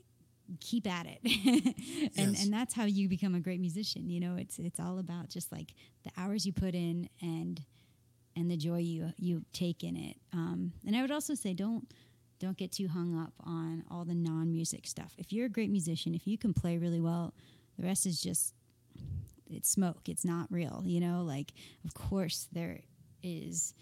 [0.60, 1.20] keep at it.
[2.18, 2.44] And Yes.
[2.44, 4.36] and that's how you become a great musician you know?
[4.36, 5.74] It's it's all about just like
[6.04, 7.60] the hours you put in and
[8.34, 10.16] and the joy you you take in it.
[10.32, 11.92] Um, and i would also say don't
[12.38, 16.14] don't get too hung up on all the non-music stuff if you're a great musician
[16.14, 17.32] if you can play really well
[17.78, 18.54] the rest is just
[19.50, 21.52] it's smoke it's not real you know like
[21.84, 22.80] of course there
[23.22, 23.74] is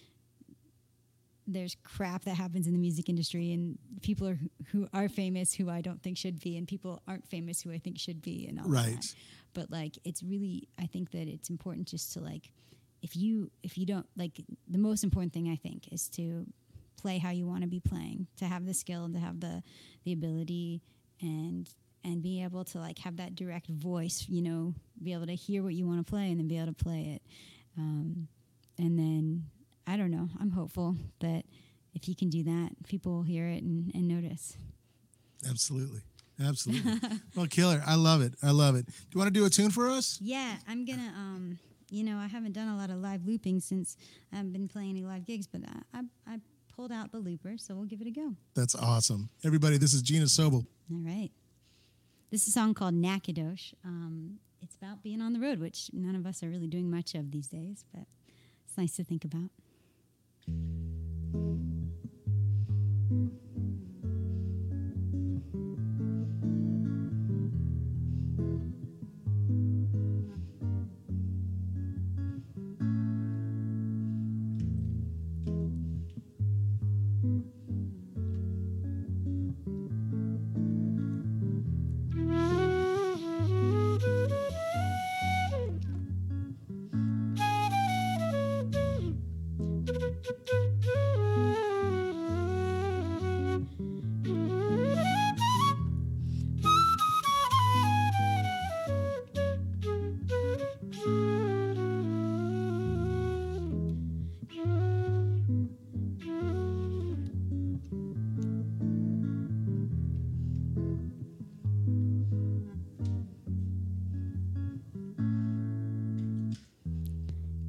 [1.47, 4.39] there's crap that happens in the music industry and people are
[4.73, 7.79] who are famous who I don't think should be and people aren't famous who I
[7.79, 8.85] think should be and all Right.
[8.87, 8.95] that.
[8.95, 9.15] Right.
[9.53, 12.51] But like it's really I think that it's important just to like
[13.03, 16.47] if you if you don't like the most important thing I think is to
[16.97, 19.63] play how you want to be playing, to have the skill, and to have the
[20.05, 20.83] the ability
[21.21, 21.69] and
[22.05, 25.63] and be able to like have that direct voice, you know, be able to hear
[25.63, 27.23] what you want to play and then be able to play it.
[27.79, 28.29] Um,
[28.79, 29.45] and then
[29.87, 30.29] I don't know.
[30.41, 31.45] I'm hopeful that
[31.95, 34.57] if you can do that, people will hear it and, and notice.
[35.49, 36.03] Absolutely.
[36.43, 37.01] Absolutely.
[37.37, 37.83] well, killer.
[37.87, 38.35] I love it.
[38.43, 38.87] I love it.
[38.87, 40.19] Do you want to do a tune for us?
[40.21, 41.13] Yeah, I'm gonna.
[41.17, 41.59] Um,
[41.91, 43.97] you know, I haven't done a lot of live looping since
[44.33, 46.41] I haven't been playing any live gigs, but I, I, I
[46.75, 48.35] pulled out the looper, so we'll give it a go.
[48.55, 49.29] That's awesome.
[49.45, 50.66] Everybody, this is Gina Sobel.
[50.91, 51.31] All right.
[52.31, 53.75] This is a song called Nacogdoches.
[53.85, 57.14] Um, it's about being on the road, which none of us are really doing much
[57.14, 58.07] of these days, but
[58.66, 59.51] it's nice to think about.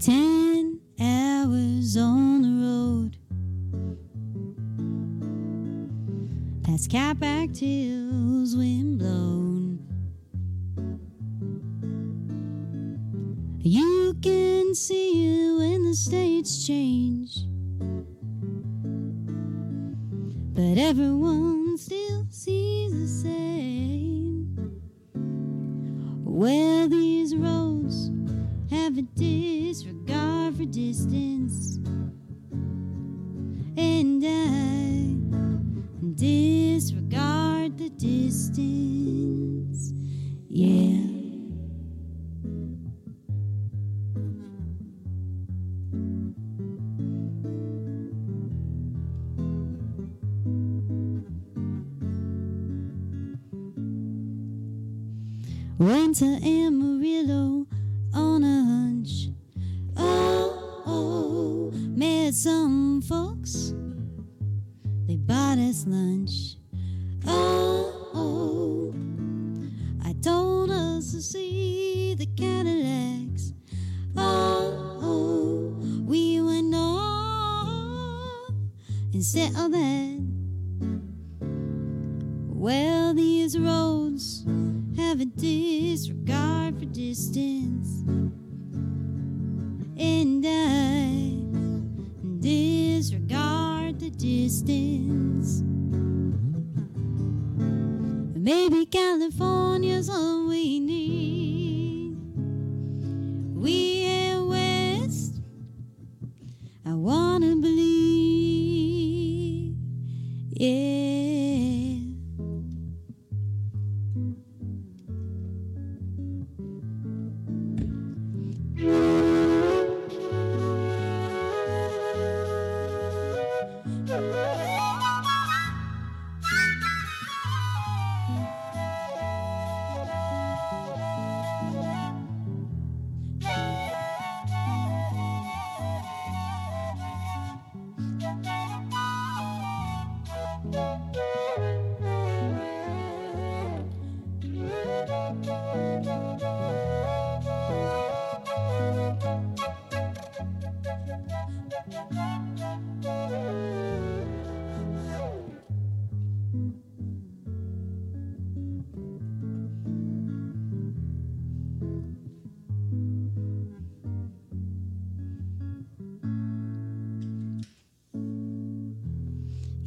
[0.06, 3.18] Ten hours on the road.
[6.62, 9.80] Past Catback Hills, wind blown.
[13.62, 17.38] You can see it when the states change.
[20.54, 21.45] But everyone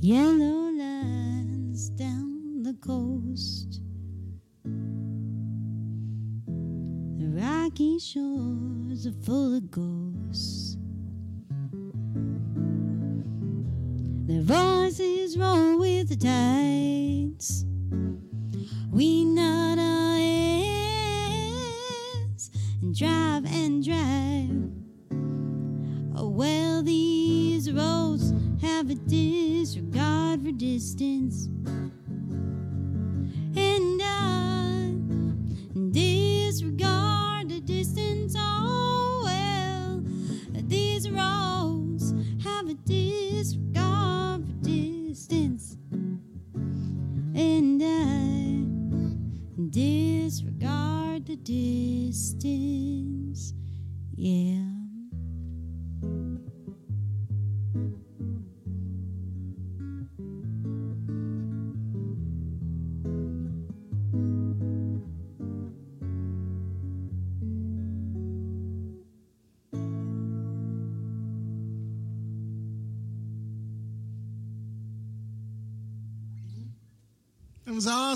[0.09, 0.48] Yellow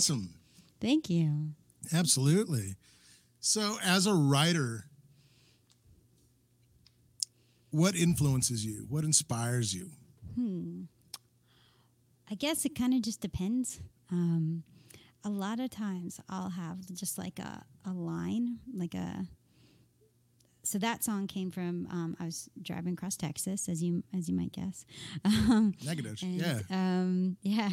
[0.03, 0.31] awesome.
[0.81, 1.51] Thank you.
[1.93, 2.75] Absolutely.
[3.39, 4.87] So, as a writer,
[7.71, 8.87] what influences you?
[8.89, 9.91] What inspires you?
[10.35, 10.83] Hmm.
[12.31, 13.81] I guess it kind of just depends.
[14.11, 14.65] Um,
[15.25, 19.27] a lot of times I'll have just like a, a line, like a.
[20.65, 24.35] So that song came from um, I was driving across Texas, as you as you
[24.35, 24.85] might guess.
[25.25, 26.17] Um, Negative.
[26.23, 26.61] and, Yeah.
[26.71, 27.71] Um, yeah.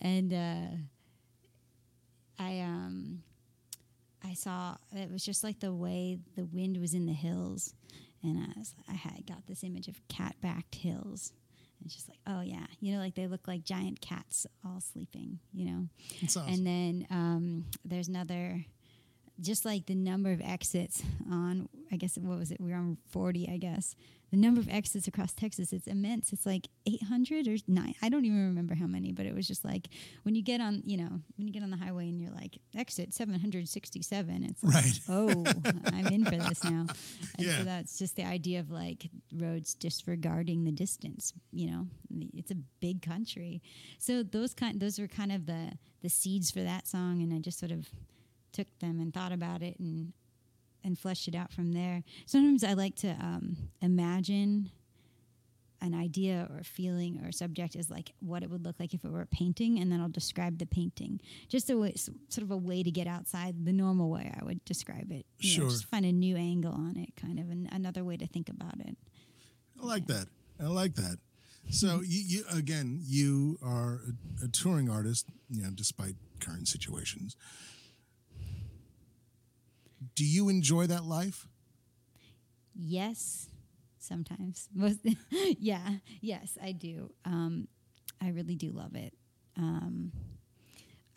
[0.00, 0.76] And uh,
[2.40, 3.22] I um,
[4.24, 7.74] I saw it was just like the way the wind was in the hills,
[8.22, 11.32] and I was I had got this image of cat backed hills.
[11.78, 14.80] And It's just like, oh yeah, you know, like they look like giant cats all
[14.80, 15.88] sleeping, you know.
[16.48, 18.66] And then um, there's another,
[19.40, 22.60] just like the number of exits on, I guess, what was it?
[22.60, 23.94] We were on 40, I guess.
[24.30, 26.32] The number of exits across Texas, it's immense.
[26.32, 27.94] It's like 800 or nine.
[28.00, 29.88] I don't even remember how many, but it was just like
[30.22, 32.58] when you get on, you know, when you get on the highway and you're like,
[32.76, 35.00] exit 767, it's like, Right.
[35.08, 35.44] oh,
[35.92, 36.86] I'm in for this now.
[37.38, 37.58] And Yeah.
[37.58, 41.86] so that's just the idea of like roads disregarding the distance, you know,
[42.34, 43.62] it's a big country.
[43.98, 45.72] So those kind, those were kind of the,
[46.02, 47.20] the seeds for that song.
[47.22, 47.88] And I just sort of
[48.52, 50.12] took them and thought about it and,
[50.84, 52.02] and fleshed it out from there.
[52.26, 54.70] Sometimes I like to um, imagine
[55.82, 58.92] an idea or a feeling or a subject as like what it would look like
[58.92, 61.20] if it were a painting, and then I'll describe the painting.
[61.48, 64.62] Just a way, sort of a way to get outside the normal way I would
[64.66, 65.24] describe it.
[65.38, 65.70] You know, Sure.
[65.70, 68.78] just find a new angle on it, kind of, and another way to think about
[68.80, 68.96] it.
[69.82, 70.26] I like that.
[70.62, 71.16] I like that.
[71.70, 74.00] So you, you again, you are
[74.42, 77.36] a, a touring artist, you know, despite current situations.
[80.14, 81.46] Do you enjoy that life?
[82.74, 83.48] Yes,
[83.98, 84.68] sometimes.
[85.58, 87.10] Yeah, yes, I do.
[87.24, 87.68] Um,
[88.20, 89.14] I really do love it.
[89.56, 90.12] Um,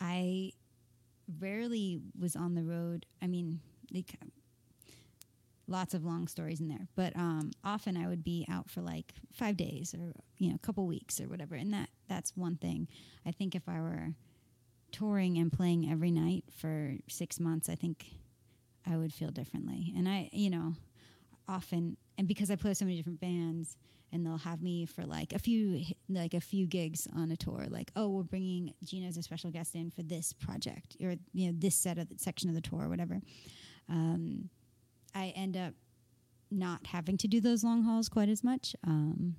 [0.00, 0.52] I
[1.40, 3.06] rarely was on the road.
[3.22, 3.60] I mean,
[3.92, 4.14] like,
[5.66, 9.14] lots of long stories in there, but um, often I would be out for like
[9.32, 12.88] five days or you know a couple weeks or whatever, and that that's one thing.
[13.26, 14.08] I think if I were
[14.92, 18.06] touring and playing every night for six months, I think
[18.86, 19.92] I would feel differently.
[19.96, 20.74] And I, you know,
[21.48, 23.76] often and because I play with so many different bands
[24.12, 27.66] and they'll have me for like a few like a few gigs on a tour
[27.68, 31.48] like oh we're bringing Gina as a special guest in for this project or you
[31.48, 33.20] know this set of the section of the tour or whatever
[33.88, 34.48] um,
[35.14, 35.74] I end up
[36.50, 39.34] not having to do those long hauls quite as much um,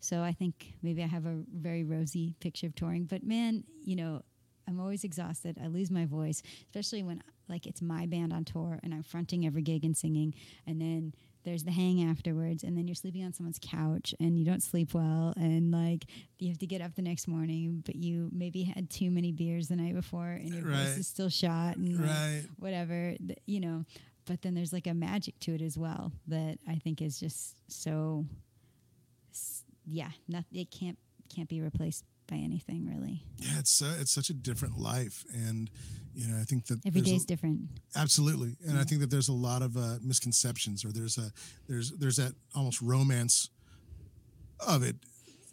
[0.00, 3.96] so I think maybe I have a very rosy picture of touring but man you
[3.96, 4.22] know
[4.68, 5.58] I'm always exhausted.
[5.62, 9.44] I lose my voice especially when like it's my band on tour and I'm fronting
[9.44, 10.34] every gig and singing.
[10.66, 14.44] And then there's the hang afterwards and then you're sleeping on someone's couch and you
[14.44, 15.32] don't sleep well.
[15.36, 16.04] And like
[16.38, 19.68] you have to get up the next morning but you maybe had too many beers
[19.68, 20.76] the night before and your Right.
[20.86, 23.84] voice is still shot and like, whatever you know.
[24.26, 27.56] But then there's like a magic to it as well that I think is just
[27.68, 28.26] so
[29.86, 30.98] yeah not, it can't
[31.34, 33.22] can't be replaced by anything really.
[33.38, 35.68] Yeah, it's uh, it's such a different life, and
[36.14, 37.62] you know, I think that every day is different.
[37.96, 41.32] Absolutely, and I think that there's a lot of uh, misconceptions, or there's a
[41.68, 43.50] there's there's that almost romance
[44.66, 44.96] of it,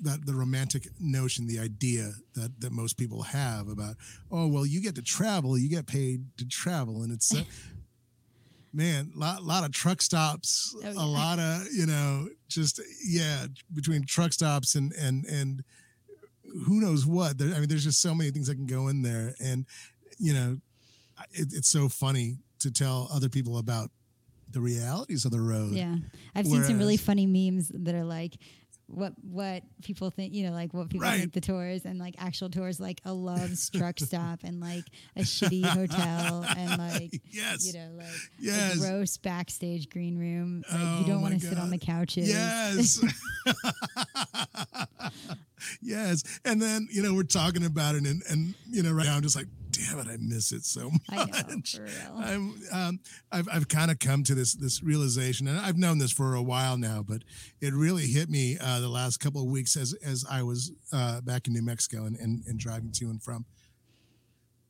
[0.02, 3.96] that the romantic notion, the idea that that most people have about,
[4.32, 7.44] oh well, you get to travel, you get paid to travel, and it's uh,
[8.74, 13.48] man, a lot lot of truck stops, Oh, a lot of you know, just yeah,
[13.74, 15.64] between truck stops and and and
[16.66, 17.38] who knows what.
[17.38, 19.66] There, I mean, there's just so many things that can go in there, and
[20.18, 20.58] you know,
[21.32, 23.92] it, it's so funny to tell other people about
[24.50, 25.74] the realities of the road.
[25.74, 25.96] Yeah,
[26.36, 28.38] I've seen some really funny memes that are like,
[28.90, 31.20] what what people think, you know, like what people Right.
[31.20, 34.86] think the tours and like actual tours, like a Love's truck stop and like
[35.16, 37.66] a shitty hotel and like Yes.
[37.68, 38.08] you know like
[38.40, 38.76] Yes.
[38.76, 40.64] a gross backstage green room.
[40.72, 42.30] Like Oh you don't want to sit on the couches.
[42.30, 43.04] Yes.
[45.82, 46.24] yes.
[46.46, 49.22] And then, you know, we're talking about it and, and you know, right now I'm
[49.22, 49.48] just like,
[49.78, 51.80] damn it, I miss it so much.
[51.80, 51.80] I for.
[52.16, 53.00] I'm, um,
[53.32, 56.42] I've, I've kind of come to this, this realization and I've known this for a
[56.42, 57.24] while now, but
[57.62, 61.22] it really hit me, uh, the last couple of weeks as, as I was, uh,
[61.22, 63.46] back in New Mexico and, and, and driving to and from,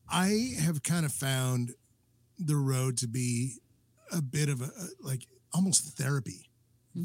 [0.09, 1.71] I have kind of found
[2.39, 3.55] the road to be
[4.11, 4.69] a bit of a,
[5.01, 6.49] like almost therapy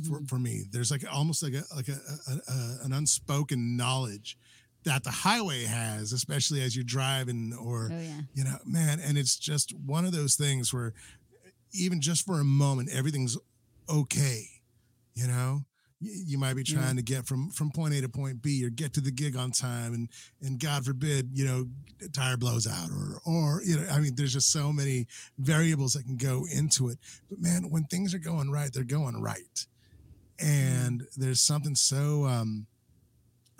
[0.09, 0.29] for, Mhm.
[0.29, 0.65] for me.
[0.71, 1.99] There's like almost like a like a,
[2.29, 4.39] a, a an unspoken knowledge
[4.85, 8.21] that the highway has, especially as you're driving or Oh yeah.
[8.35, 10.93] you know, man, and it's just one of those things where
[11.73, 13.37] even just for a moment everything's
[13.89, 14.45] okay,
[15.15, 15.63] you know.
[16.01, 16.75] You, you might be Yeah.
[16.81, 19.37] trying to get from from point A to point B or get to the gig
[19.37, 20.09] on time and
[20.41, 21.69] and God forbid, you know,
[22.13, 25.07] tire blows out or or you know, I mean there's just so many
[25.39, 26.99] variables that can go into it.
[27.31, 29.67] But man, when things are going right, they're going right.
[30.41, 32.67] And there's something so um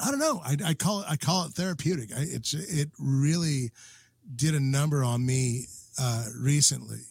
[0.03, 0.41] I don't know.
[0.45, 2.11] I, I call it I call it therapeutic.
[2.13, 3.71] I, it's it really
[4.35, 5.67] did a number on me
[5.99, 7.03] uh, recently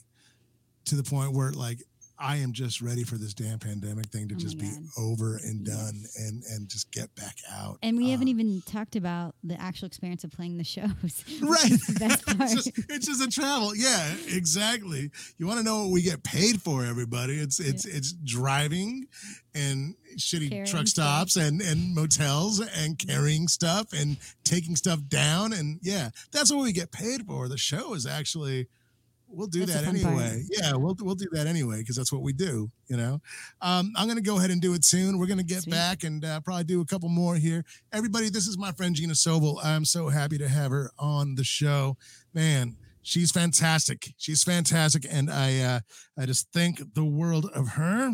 [0.85, 1.79] to the point where like
[2.21, 5.65] I am just ready for this damn pandemic thing to Oh just be over and
[5.65, 6.17] done Yes.
[6.19, 7.79] and and just get back out.
[7.81, 10.91] And we haven't Uh, even talked about the actual experience of playing the shows.
[11.41, 11.71] Right.
[11.87, 12.37] the best part.
[12.51, 13.75] it's, just, it's just a travel.
[13.75, 15.09] Yeah, exactly.
[15.37, 17.39] You want to know what we get paid for, everybody?
[17.39, 19.07] It's it's it's driving
[19.55, 21.29] and shitty Carrying truck stuff.
[21.29, 26.61] stops and and motels and carrying stuff and taking stuff down and yeah, that's what
[26.63, 27.47] we get paid for.
[27.47, 28.67] The show is actually
[29.31, 30.15] we'll do That's that fun part.
[30.15, 30.43] anyway.
[30.49, 32.69] Yeah, we'll we'll do that anyway because that's what we do.
[32.87, 33.21] You know,
[33.61, 35.17] um, I'm gonna go ahead and do it soon.
[35.17, 35.71] We're gonna get Sweet.
[35.71, 37.63] back and uh, probably do a couple more here.
[37.93, 39.57] Everybody, this is my friend Gina Sobel.
[39.63, 41.97] I'm so happy to have her on the show.
[42.33, 44.13] Man, she's fantastic.
[44.17, 45.79] She's fantastic, and I uh,
[46.17, 48.11] I just think the world of her.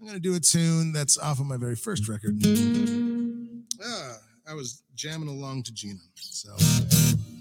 [0.00, 2.38] I'm gonna do a tune that's off of my very first record.
[3.84, 4.16] Ah,
[4.48, 6.50] I was jamming along to Gina, so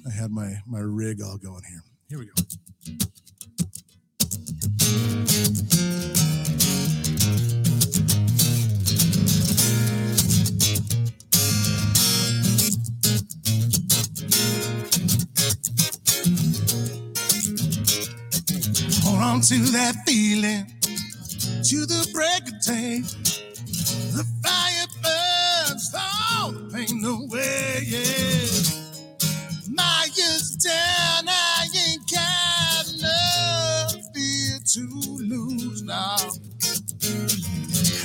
[0.08, 1.84] I had my my rig all going here.
[2.08, 2.32] Here we go.
[19.04, 20.66] Hold on to that feeling
[21.64, 23.02] to the break of day.
[24.16, 24.87] The fire
[30.70, 34.82] I ain't got no fear to
[35.24, 36.18] lose now.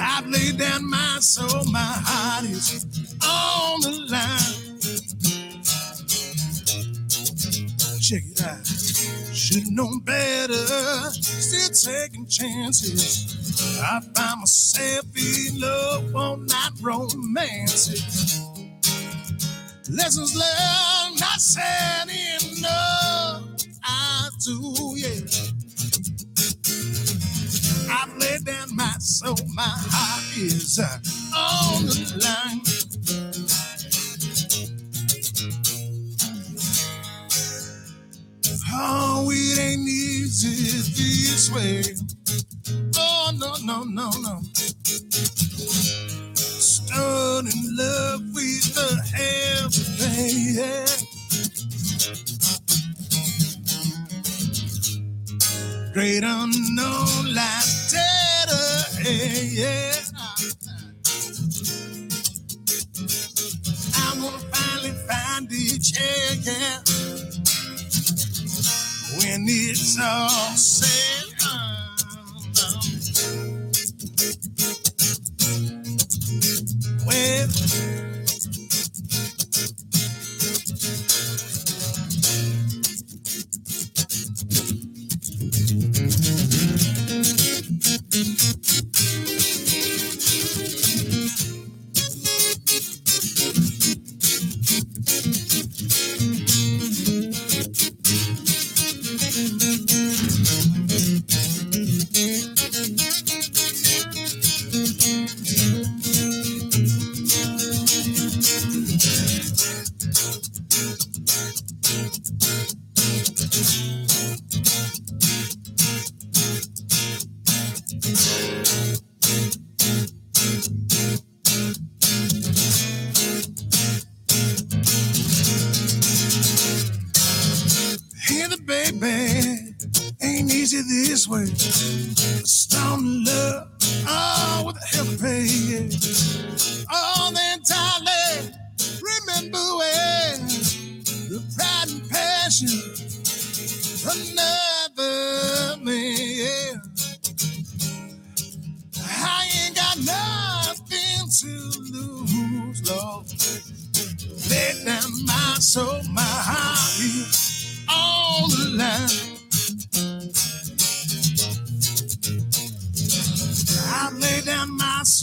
[0.00, 2.84] I've laid down my soul, my heart is
[3.24, 4.62] on the line.
[8.00, 8.66] Check it out.
[9.34, 10.54] Should've known better,
[11.12, 13.80] still taking chances.
[13.80, 18.40] I find myself in love on that romance.
[19.90, 22.41] Lessons learned, not said enough.
[24.44, 25.20] Do, yeah.
[27.88, 30.98] I've laid down my soul, my heart is uh,
[31.36, 32.60] on the line.
[38.74, 40.48] Oh, it ain't easy
[40.90, 41.84] this way.
[42.98, 44.40] Oh, no, no, no, no.
[46.34, 50.91] Stood in love with the heaven, yeah.
[55.92, 59.94] Great unknown lies dead ahead, yeah.
[63.96, 65.92] I'm gonna finally find it,
[66.46, 66.78] yeah,
[69.18, 72.06] when it's all said and.
[77.06, 77.48] Well,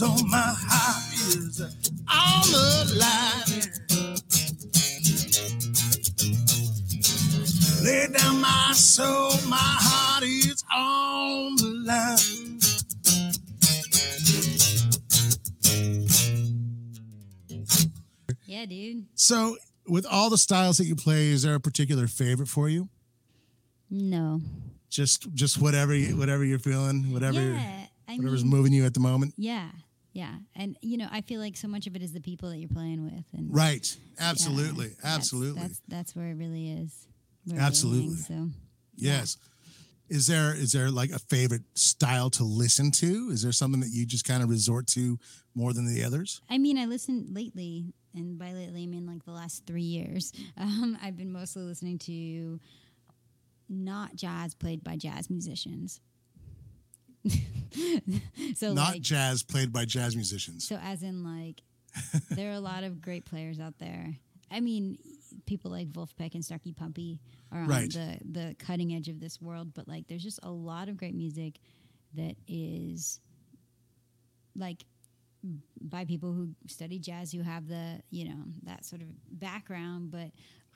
[0.00, 2.66] down my heart is on the
[2.98, 3.70] line.
[7.84, 12.58] Lay down my soul, my heart is on the line.
[18.46, 19.06] Yeah, dude.
[19.14, 22.88] So, with all the styles that you play, is there a particular favorite for you?
[23.90, 24.40] No.
[24.88, 29.00] Just, just whatever, you, whatever you're feeling, whatever, yeah, whatever's mean, moving you at the
[29.00, 29.34] moment.
[29.36, 29.68] yeah,
[30.12, 32.58] yeah, and you know, I feel like so much of it is the people that
[32.58, 33.96] you're playing with, and Right.
[34.18, 34.88] yeah, Absolutely.
[34.88, 35.62] that's- Absolutely.
[35.62, 37.06] That's, that's where it really is.
[37.56, 38.16] Absolutely.
[38.16, 38.48] so
[38.96, 39.36] yes.
[40.08, 43.30] Is there is there like a favorite style to listen to?
[43.30, 45.18] Is there something that you just kind of resort to
[45.54, 46.40] more than the others?
[46.50, 50.32] I mean, I listened lately, and by lately I mean like the last three years.
[50.58, 52.58] Um, I've been mostly listening to
[53.68, 56.00] not jazz played by jazz musicians.
[58.56, 60.66] so Not like, jazz played by jazz musicians.
[60.66, 61.62] so as in like,
[62.30, 64.16] there are a lot of great players out there.
[64.50, 64.98] I mean,
[65.46, 67.20] people like Vulfpeck and Snarky Puppy
[67.52, 67.92] are on Right.
[67.92, 71.14] the the cutting edge of this world, but like, there's just a lot of great
[71.14, 71.58] music
[72.14, 73.20] that is
[74.56, 74.84] like
[75.80, 79.08] by people who study jazz who have the you know that sort of
[79.40, 80.30] background but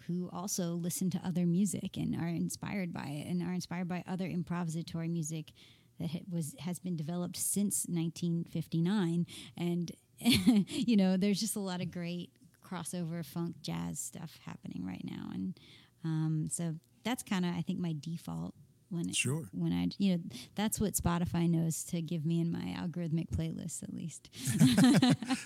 [0.07, 4.03] who also listen to other music and are inspired by it and are inspired by
[4.07, 5.53] other improvisatory music
[6.01, 9.27] that was has been developed since 1959
[9.57, 9.93] and
[10.69, 12.31] you know there's just a lot of great
[12.65, 15.59] crossover funk jazz stuff happening right now and
[16.05, 16.75] um, so
[17.05, 18.55] that's kind of i think my default
[18.91, 19.45] when it, Sure.
[19.53, 20.23] when I you know
[20.55, 24.29] that's what Spotify knows to give me in my algorithmic playlists at least.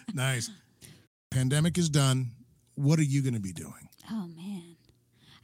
[0.15, 0.51] nice.
[1.31, 2.33] Pandemic is done.
[2.75, 3.89] What are you going to be doing?
[4.11, 4.77] oh man,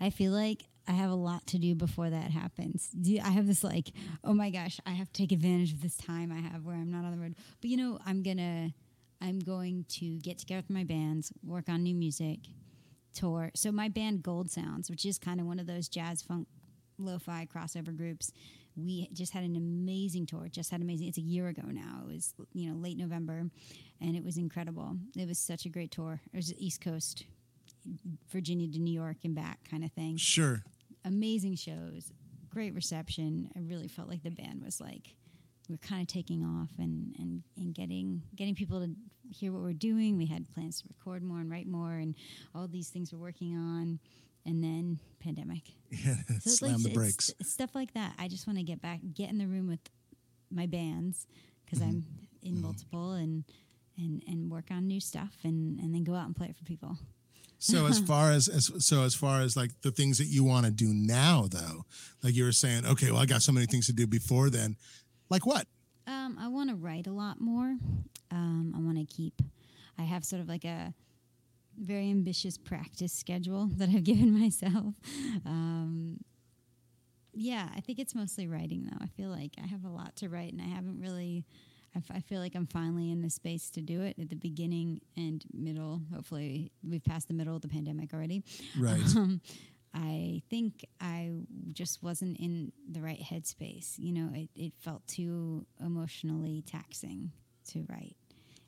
[0.00, 2.90] I feel like I have a lot to do before that happens.
[2.90, 5.96] Do I have this like oh my gosh I have to take advantage of this
[5.96, 7.34] time I have where I'm not on the road.
[7.60, 8.72] But you know I'm gonna
[9.20, 12.40] I'm going to get together with my bands, work on new music,
[13.14, 13.50] tour.
[13.54, 16.46] So my band Gold Sounds, which is kind of one of those jazz funk
[16.98, 18.32] lo-fi crossover groups
[18.76, 22.12] we just had an amazing tour just had amazing it's a year ago now it
[22.12, 23.48] was you know late november
[24.00, 27.24] and it was incredible it was such a great tour it was east coast
[28.30, 30.62] virginia to new york and back kind of thing Sure.
[31.04, 32.12] Amazing shows
[32.50, 35.14] great reception i really felt like the band was like
[35.68, 38.90] we're kind of taking off and, and, and getting getting people to
[39.30, 42.14] hear what we're doing we had plans to record more and write more and
[42.54, 43.98] all these things we're working on
[44.46, 46.16] and then pandemic Yeah.
[46.40, 47.32] so Slam like- the brakes.
[47.42, 48.14] stuff like that.
[48.18, 49.78] I just want to get back, get in the room with
[50.50, 51.26] my bands
[51.64, 51.88] because Mm-hmm.
[51.90, 52.04] I'm
[52.42, 53.44] in multiple and
[53.96, 56.64] and and work on new stuff and and then go out and play it for
[56.64, 56.98] people.
[57.64, 60.66] So as far as, as so as far as like the things that you want
[60.66, 61.86] to do now though,
[62.22, 64.76] like you were saying, okay, well I got so many things to do before then.
[65.30, 65.66] Like what?
[66.06, 67.78] Um, I want to write a lot more.
[68.30, 69.40] Um, I want to keep.
[69.98, 70.92] I have sort of like a
[71.78, 74.94] very ambitious practice schedule that I've given myself.
[75.46, 76.18] Um,
[77.32, 78.98] yeah, I think it's mostly writing though.
[79.00, 81.46] I feel like I have a lot to write, and I haven't really.
[81.94, 84.36] I, f- I feel like I'm finally in the space to do it at the
[84.36, 86.02] beginning and middle.
[86.12, 88.42] Hopefully, we've passed the middle of the pandemic already.
[88.78, 89.00] Right.
[89.16, 89.40] Um,
[89.96, 91.30] I think I
[91.72, 93.94] just wasn't in the right headspace.
[93.96, 97.30] You know, it, it felt too emotionally taxing
[97.68, 98.16] to write.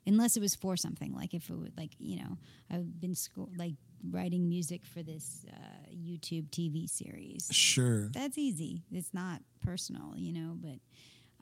[0.05, 2.37] Unless it was for something, like if it would, like, you know,
[2.71, 3.73] I've been sco- like
[4.09, 7.49] writing music for this uh, YouTube TV series.
[7.51, 8.07] Sure.
[8.13, 8.83] That's easy.
[8.89, 10.79] It's not personal, you know, but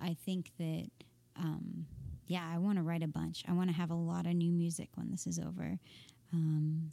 [0.02, 0.90] I think that,
[1.38, 1.86] um,
[2.28, 3.44] yeah, I want to write a bunch.
[3.48, 5.78] I want to have a lot of new music when this is over.
[6.34, 6.90] Um,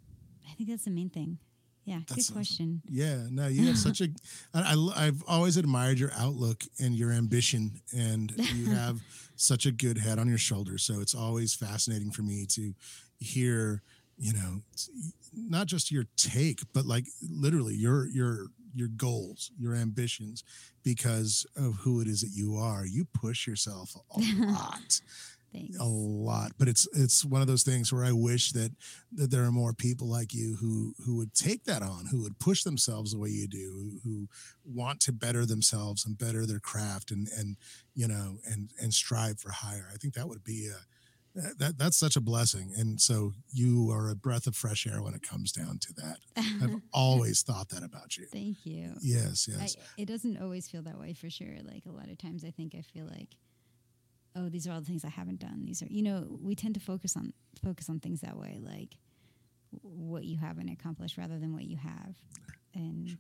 [0.49, 1.39] I think that's the main thing.
[1.85, 2.35] Yeah, That's good awesome.
[2.37, 2.83] question.
[2.89, 4.09] Yeah, no, you have such a.
[4.55, 9.01] I, I, I've always admired your outlook and your ambition, and you have
[9.35, 10.85] such a good head on your shoulders.
[10.85, 12.73] So it's always fascinating for me to
[13.19, 13.83] hear,
[14.17, 14.63] you know,
[15.35, 20.45] not just your take, but like literally your your your goals, your ambitions,
[20.83, 22.85] because of who it is that you are.
[22.87, 25.01] You push yourself a lot.
[25.53, 25.79] Thanks.
[25.79, 26.53] a lot.
[26.59, 28.73] But it's it's one of those things where I wish that
[29.13, 32.39] that there are more people like you who who would take that on, who would
[32.39, 34.29] push themselves the way you do, who
[34.65, 37.57] want to better themselves and better their craft and and
[37.95, 39.89] you know and and strive for higher.
[39.93, 40.81] I think that would be a
[41.35, 45.15] that that's such a blessing and so you are a breath of fresh air when
[45.15, 46.19] it comes down to that
[46.63, 48.93] i've always thought that about you Thank you.
[49.01, 51.55] yes I, yes it doesn't always feel that way for sure.
[51.63, 53.37] Like a lot of times, I think I feel like,
[54.37, 55.65] oh, these are all the things I haven't done.
[55.65, 57.33] These are, you know, we tend to focus on
[57.65, 58.97] focus on things that way, like
[59.83, 62.15] what you haven't accomplished rather than what you have.
[62.75, 63.11] And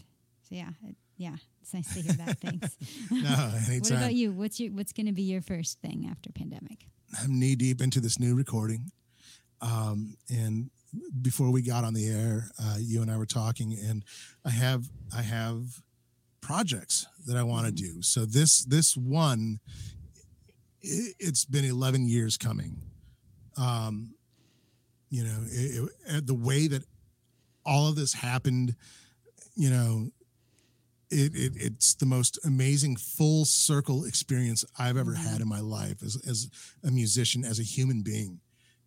[0.42, 2.40] so, yeah, it, yeah, it's nice to hear that.
[2.40, 2.76] Thanks.
[3.10, 4.32] no what about you?
[4.32, 6.86] What's your What's going to be your first thing after pandemic?
[7.20, 8.90] I'm knee deep into this new recording.
[9.60, 10.70] Um, and
[11.20, 14.04] before we got on the air, uh, you and I were talking, and
[14.44, 15.82] I have I have
[16.40, 18.02] projects that I want to do.
[18.02, 19.60] So this this one,
[20.80, 22.76] it, it's been 11 years coming.
[23.56, 24.14] Um,
[25.10, 26.82] you know, it, it, the way that
[27.64, 28.74] all of this happened,
[29.54, 30.10] you know,
[31.12, 36.02] it, it it's the most amazing full circle experience I've ever had in my life
[36.02, 36.48] as as
[36.82, 38.40] a musician, as a human being.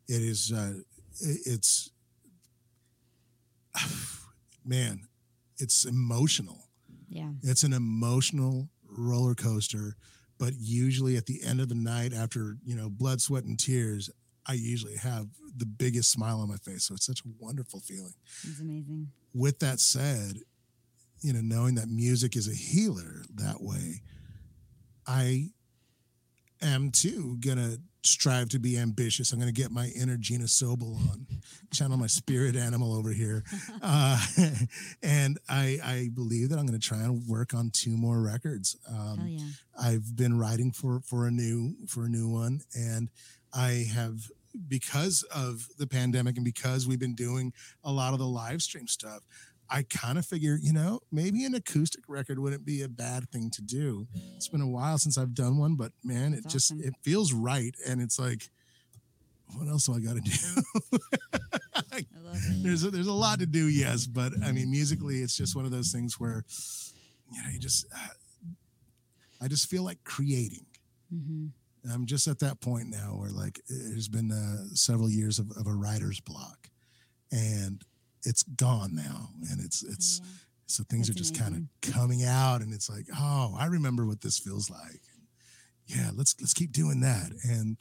[0.07, 0.73] It is uh,
[1.21, 1.89] it's
[4.65, 5.07] man,
[5.57, 6.69] it's emotional.
[7.09, 7.30] Yeah.
[7.43, 9.95] It's an emotional roller coaster,
[10.38, 14.09] but usually at the end of the night, after you know blood, sweat, and tears,
[14.45, 16.84] I usually have the biggest smile on my face.
[16.86, 18.13] So it's such a wonderful feeling
[18.43, 19.11] It's amazing.
[19.34, 20.39] with that said,
[21.22, 24.01] you know, knowing that music is a healer that way,
[25.07, 25.49] I
[26.61, 29.32] am too gonna strive to be ambitious.
[29.32, 31.28] I'm gonna get my inner Gina Sobel on,
[31.74, 33.43] channel my spirit animal over here,
[33.82, 34.24] uh,
[35.03, 38.78] and I, I believe that I'm gonna try and work on two more records.
[38.89, 39.45] Um, yeah.
[39.80, 43.09] I've been writing for for a new for a new one, and
[43.53, 44.30] I have
[44.68, 47.53] because of the pandemic and because we've been doing
[47.84, 49.22] a lot of the live stream stuff.
[49.70, 53.49] I kind of figure, you know, maybe an acoustic record wouldn't be a bad thing
[53.51, 54.07] to do.
[54.36, 56.84] It's been a while since I've done one, but man, it just awesome.
[56.84, 58.49] it feels right, and it's like,
[59.55, 60.32] what else do I got to do?
[61.91, 62.63] I love it.
[62.63, 65.66] there's a, there's a lot to do, yes, but I mean, musically, it's just one
[65.66, 66.43] of those things where,
[67.32, 68.07] you know, you just, uh,
[69.41, 70.66] I just feel like creating.
[71.09, 71.47] hmm
[71.93, 75.68] I'm just at that point now where like there's been uh, several years of, of
[75.68, 76.70] a writer's block,
[77.32, 77.84] and
[78.26, 80.30] it's gone now, and it's it's yeah.
[80.67, 84.05] so things That's are just kind of coming out, and it's like oh, I remember
[84.05, 85.01] what this feels like.
[85.88, 87.78] Yeah, let's let's keep doing that, and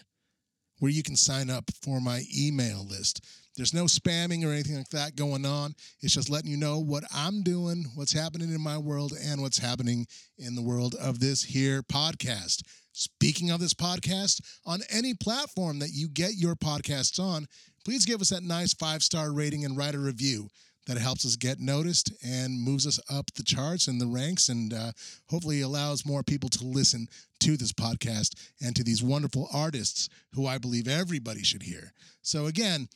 [0.79, 3.23] where you can sign up for my email list.
[3.55, 5.75] There's no spamming or anything like that going on.
[6.01, 9.57] It's just letting you know what I'm doing, what's happening in my world, and what's
[9.57, 12.63] happening in the world of this here podcast.
[12.93, 17.45] Speaking of this podcast, on any platform that you get your podcasts on,
[17.83, 20.49] please give us that nice five star rating and write a review.
[20.87, 24.73] That helps us get noticed and moves us up the charts and the ranks, and
[24.73, 24.91] uh,
[25.29, 27.07] hopefully allows more people to listen
[27.41, 31.93] to this podcast and to these wonderful artists who I believe everybody should hear.
[32.23, 32.87] So, again,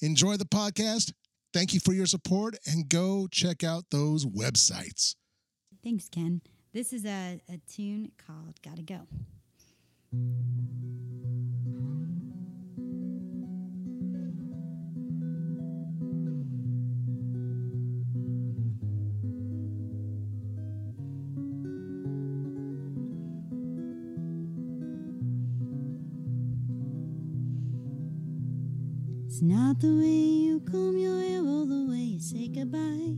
[0.00, 1.12] enjoy the podcast.
[1.52, 5.14] Thank you for your support and go check out those websites.
[5.82, 6.42] Thanks, Ken.
[6.72, 9.06] This is a, a tune called Gotta Go.
[29.38, 30.18] It's not the way
[30.48, 33.14] you comb your hair or the way you say goodbye.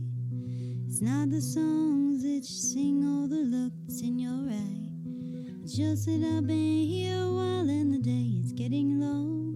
[0.85, 5.63] It's not the songs that you sing or the look that's in your eye.
[5.63, 9.55] It's just that I've been here a while and the day is getting low.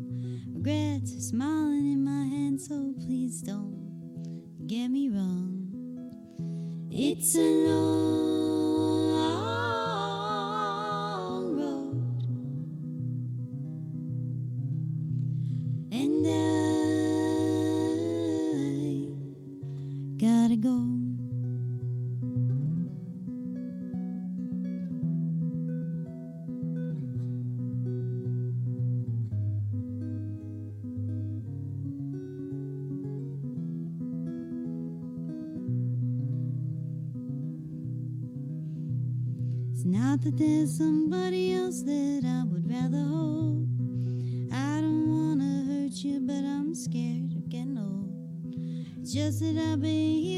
[0.57, 5.69] Regrets are smiling in my hand, so please don't get me wrong.
[6.89, 7.64] It's a
[40.77, 43.65] somebody else that I would rather hold.
[44.51, 48.11] I don't wanna hurt you, but I'm scared of getting old.
[49.05, 50.34] Just that I've been here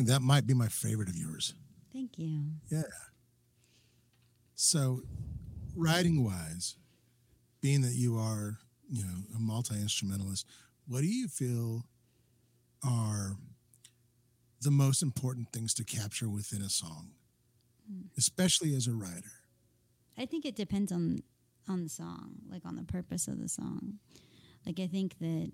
[0.00, 1.52] think that might be my favorite of yours.
[1.92, 2.44] Thank you.
[2.70, 2.82] Yeah.
[4.54, 5.02] So,
[5.76, 6.76] writing wise,
[7.60, 8.56] being that you are,
[8.90, 10.46] you know, a multi instrumentalist,
[10.88, 11.84] what do you feel
[12.82, 13.36] are
[14.62, 17.10] the most important things to capture within a song,
[17.86, 18.06] hmm.
[18.16, 19.32] especially as a writer?
[20.16, 21.22] I think it depends on
[21.68, 23.98] on the song, like on the purpose of the song.
[24.64, 25.52] Like I think that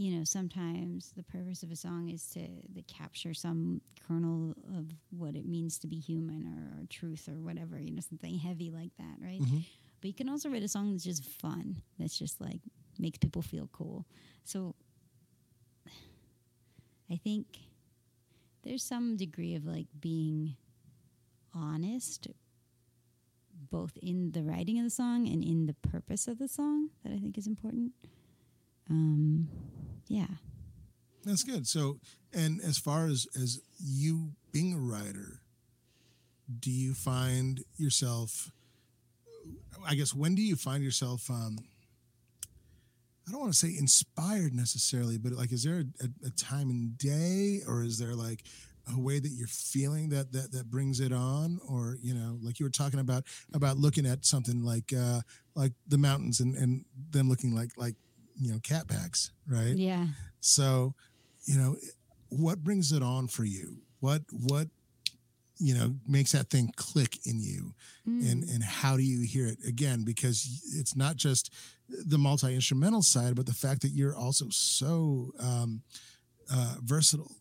[0.00, 2.40] you know sometimes the purpose of a song is to,
[2.74, 7.38] to capture some kernel of what it means to be human or, or truth or
[7.48, 9.62] whatever you know something heavy like that right Mhm.
[10.00, 12.60] but you can also write a song that's just fun that's just like
[12.98, 14.06] makes people feel cool
[14.44, 14.74] so
[17.10, 17.46] i think
[18.64, 20.56] there's some degree of like being
[21.54, 22.28] honest
[23.70, 27.12] both in the writing of the song and in the purpose of the song that
[27.12, 27.92] I think is important.
[28.88, 29.48] Um,
[30.10, 30.26] yeah.
[31.24, 31.68] That's good.
[31.68, 31.98] So,
[32.32, 35.40] and as far as as you being a writer,
[36.58, 38.50] do you find yourself?
[39.86, 41.30] I guess when do you find yourself?
[41.30, 41.58] Um,
[43.28, 46.98] I don't want to say inspired necessarily, but like, is there a, a time and
[46.98, 48.42] day, or is there like
[48.92, 52.58] a way that you're feeling that that that brings it on, or you know, like
[52.58, 53.22] you were talking about
[53.54, 55.20] about looking at something like uh,
[55.54, 57.94] like the mountains and and them looking like like
[58.40, 59.76] you know cat packs, right?
[59.76, 60.06] Yeah.
[60.40, 60.94] So,
[61.44, 61.76] you know,
[62.30, 63.78] what brings it on for you?
[64.00, 64.68] What what
[65.58, 67.74] you know makes that thing click in you,
[68.06, 70.02] and and how do you hear it again?
[70.04, 71.52] Because it's not just
[71.88, 75.82] the multi instrumental side, but the fact that you're also so um,
[76.52, 77.36] uh, versatile.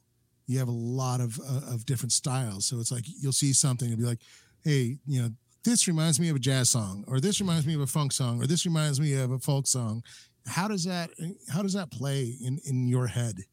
[0.48, 3.88] You have a lot of uh, of different styles, so it's like you'll see something
[3.88, 4.22] and be like,
[4.64, 5.30] "Hey, you know,
[5.64, 8.42] this reminds me of a jazz song, or this reminds me of a funk song,
[8.42, 10.04] or this reminds me of a folk song."
[10.48, 11.12] How does that
[11.50, 13.44] how does that play in in your head?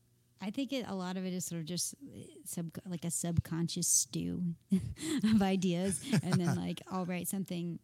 [0.40, 3.10] I think it, a lot of it is sort of just uh, sub, like a
[3.10, 4.42] subconscious stew
[5.34, 7.78] of ideas, and then like I'll write something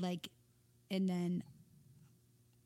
[0.00, 0.28] like,
[0.90, 1.42] and then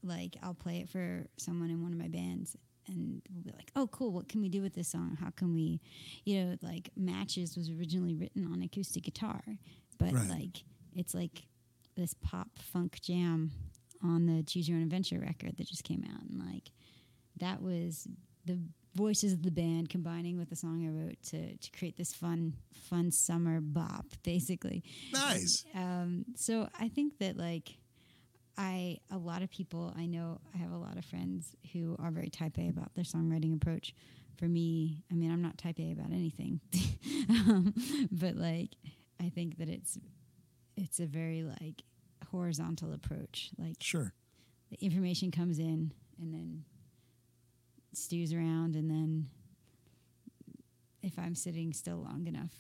[0.03, 3.71] like I'll play it for someone in one of my bands, and we'll be like,
[3.77, 4.13] "Oh, cool!
[4.13, 5.17] What can we do with this song?
[5.21, 5.81] How can we,
[6.25, 9.43] you know, like Matches was originally written on acoustic guitar,
[9.99, 10.29] but Right.
[10.31, 10.65] like
[10.97, 11.45] it's like
[11.97, 13.51] this pop funk jam
[14.03, 16.71] on the Choose Your Own Adventure record that just came out, and like
[17.39, 18.09] that was
[18.45, 18.59] the
[18.95, 22.55] voices of the band combining with the song I wrote to to create this fun
[22.89, 24.83] fun summer bop, basically.
[25.13, 25.65] Nice.
[25.75, 27.77] Um, so I think that like
[28.57, 32.11] I a lot of people I know I have a lot of friends who are
[32.11, 33.95] very type A about their songwriting approach.
[34.39, 36.61] For me, I mean, I'm not type A about anything,
[37.31, 37.73] um,
[38.13, 38.71] but like
[39.19, 39.99] I think that it's
[40.77, 41.83] it's a very like
[42.31, 43.51] horizontal approach.
[43.59, 44.13] Like Sure.
[44.71, 46.65] the information comes in and then
[47.93, 49.29] stews around and then
[51.03, 52.53] if I'm sitting still long enough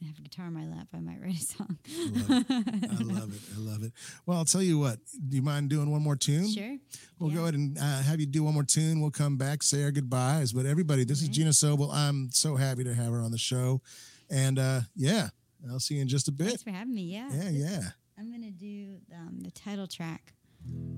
[0.00, 1.78] and have a guitar in my lap, I might write a song.
[1.84, 2.46] It.
[2.48, 3.40] I love it.
[3.56, 3.92] I love it.
[4.24, 4.98] Well, I'll tell you what.
[5.28, 6.48] Do you mind doing one more tune?
[6.48, 6.76] Sure.
[7.18, 9.00] We'll go ahead and uh, have you do one more tune.
[9.00, 10.52] We'll come back, say our goodbyes.
[10.52, 11.28] But everybody, this is.
[11.28, 11.92] Gina Sobel.
[11.92, 13.82] I'm so happy to have her on the show.
[14.30, 15.30] And uh, yeah,
[15.70, 16.48] I'll see you in just a bit.
[16.48, 17.02] Thanks for having me.
[17.02, 17.28] Yeah.
[17.32, 17.80] Yeah, yeah.
[18.18, 20.34] I'm gonna do um, the title track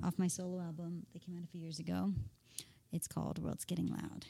[0.03, 2.13] off my solo album that came out a few years ago.
[2.93, 4.27] It's called "World's Getting Loud."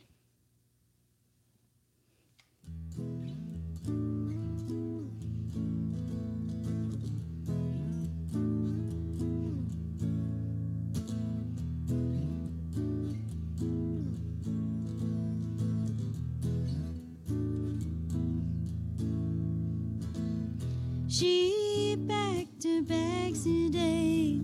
[21.20, 24.40] She packed her bags today.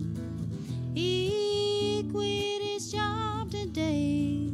[0.93, 4.51] He quit his job today.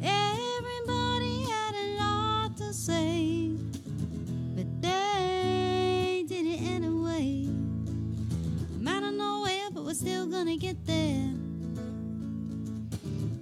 [0.00, 3.50] Everybody had a lot to say,
[4.54, 7.48] but they did it anyway.
[8.78, 11.30] Might not know where, but we're still gonna get there.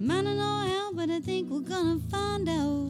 [0.01, 2.89] i not know how, but I think we're gonna find out.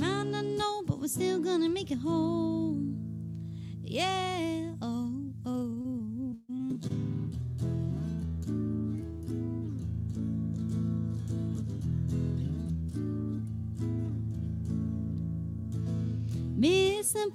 [0.00, 2.77] i not know, but we're still gonna make it home.
[3.90, 6.36] Yeah, oh, oh.
[16.54, 17.32] Miss the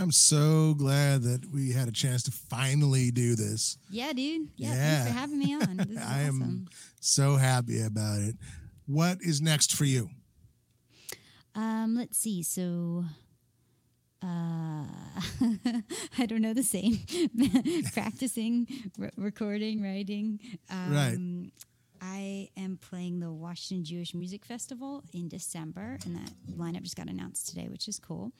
[0.00, 3.76] I'm so glad that we had a chance to finally do this.
[3.90, 4.48] Yeah, dude.
[4.56, 4.74] Yeah, Yeah.
[5.04, 5.76] thanks for having me on.
[5.76, 6.68] This is I am
[7.00, 8.36] so happy about it.
[8.86, 10.08] What is next for you?
[11.54, 12.42] Um, let's see.
[12.42, 13.04] So,
[14.22, 14.26] uh,
[16.18, 17.00] I don't know the same.
[17.92, 18.66] Practicing,
[18.98, 20.40] re- recording, writing.
[20.70, 21.18] Um, Right.
[22.00, 27.08] I am playing the Washington Jewish Music Festival in December, and that lineup just got
[27.08, 28.32] announced today, which is cool.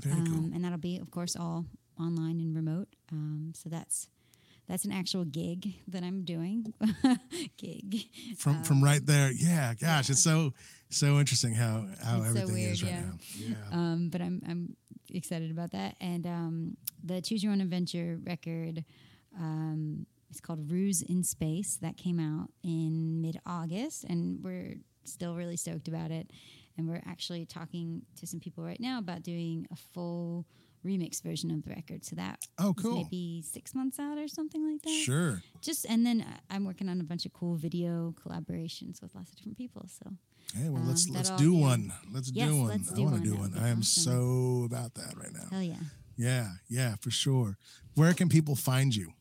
[0.00, 0.54] Very um, cool.
[0.54, 1.66] And that'll be, of course, all
[1.98, 2.88] online and remote.
[3.12, 4.08] Um, so that's
[4.68, 6.72] that's an actual gig that I'm doing.
[7.56, 8.04] gig.
[8.36, 9.32] From from right there.
[9.32, 10.52] Yeah, gosh, it's so
[10.90, 13.00] so interesting how how It's so everything weird, is right yeah.
[13.00, 13.18] now.
[13.36, 13.54] Yeah.
[13.72, 14.76] um, but I'm I'm
[15.10, 15.96] excited about that.
[16.00, 18.84] And um, the Choose Your Own Adventure record
[19.38, 21.76] um, is called Ruse in Space.
[21.80, 26.30] That came out in mid August, and we're still really stoked about it.
[26.76, 30.46] and we're actually talking to some people right now about doing a full
[30.86, 32.04] remix version of the record.
[32.04, 32.94] So that Oh, cool.
[33.02, 34.90] maybe six months out or something like that.
[35.04, 35.42] Sure.
[35.60, 39.30] Just and then uh, I'm working on a bunch of cool video collaborations with lots
[39.30, 39.86] of different people.
[39.88, 40.12] So
[40.54, 41.92] Hey, well, Um, let's let's do one.
[42.12, 42.68] Let's Yes, do one.
[42.68, 43.54] let's I want to do one.
[43.58, 44.04] I am awesome.
[44.04, 45.48] so about that right now.
[45.50, 45.82] hell yeah.
[46.16, 47.58] Yeah, yeah, for sure.
[47.94, 49.12] Where can people find you?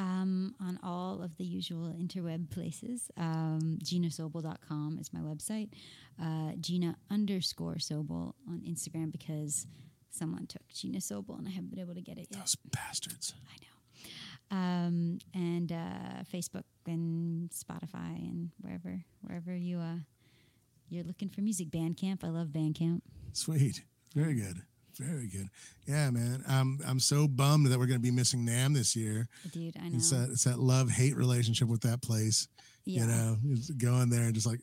[0.00, 3.10] Um, on all of the usual interweb places.
[3.18, 5.68] Um, GinaSobel.com is my website.
[6.20, 9.66] Uh, Gina underscore Sobel on Instagram because
[10.10, 12.40] someone took Gina Sobel and I haven't been able to get it yet.
[12.40, 13.34] Those bastards.
[13.46, 14.56] I know.
[14.56, 19.96] Um, and uh, Facebook and Spotify and wherever wherever you uh,
[20.88, 21.68] you're looking for music.
[21.70, 22.24] Bandcamp.
[22.24, 23.02] I love Bandcamp.
[23.32, 23.82] Sweet.
[24.14, 24.62] Very good.
[24.98, 25.48] Very good.
[25.86, 26.44] Yeah, man.
[26.48, 29.28] I'm I'm so bummed that we're gonna be missing NAMM this year.
[29.52, 29.96] Dude, I know.
[29.96, 32.48] It's that it's that love hate relationship with that place.
[32.84, 33.02] yeah.
[33.02, 34.60] You know, it's going there and just like,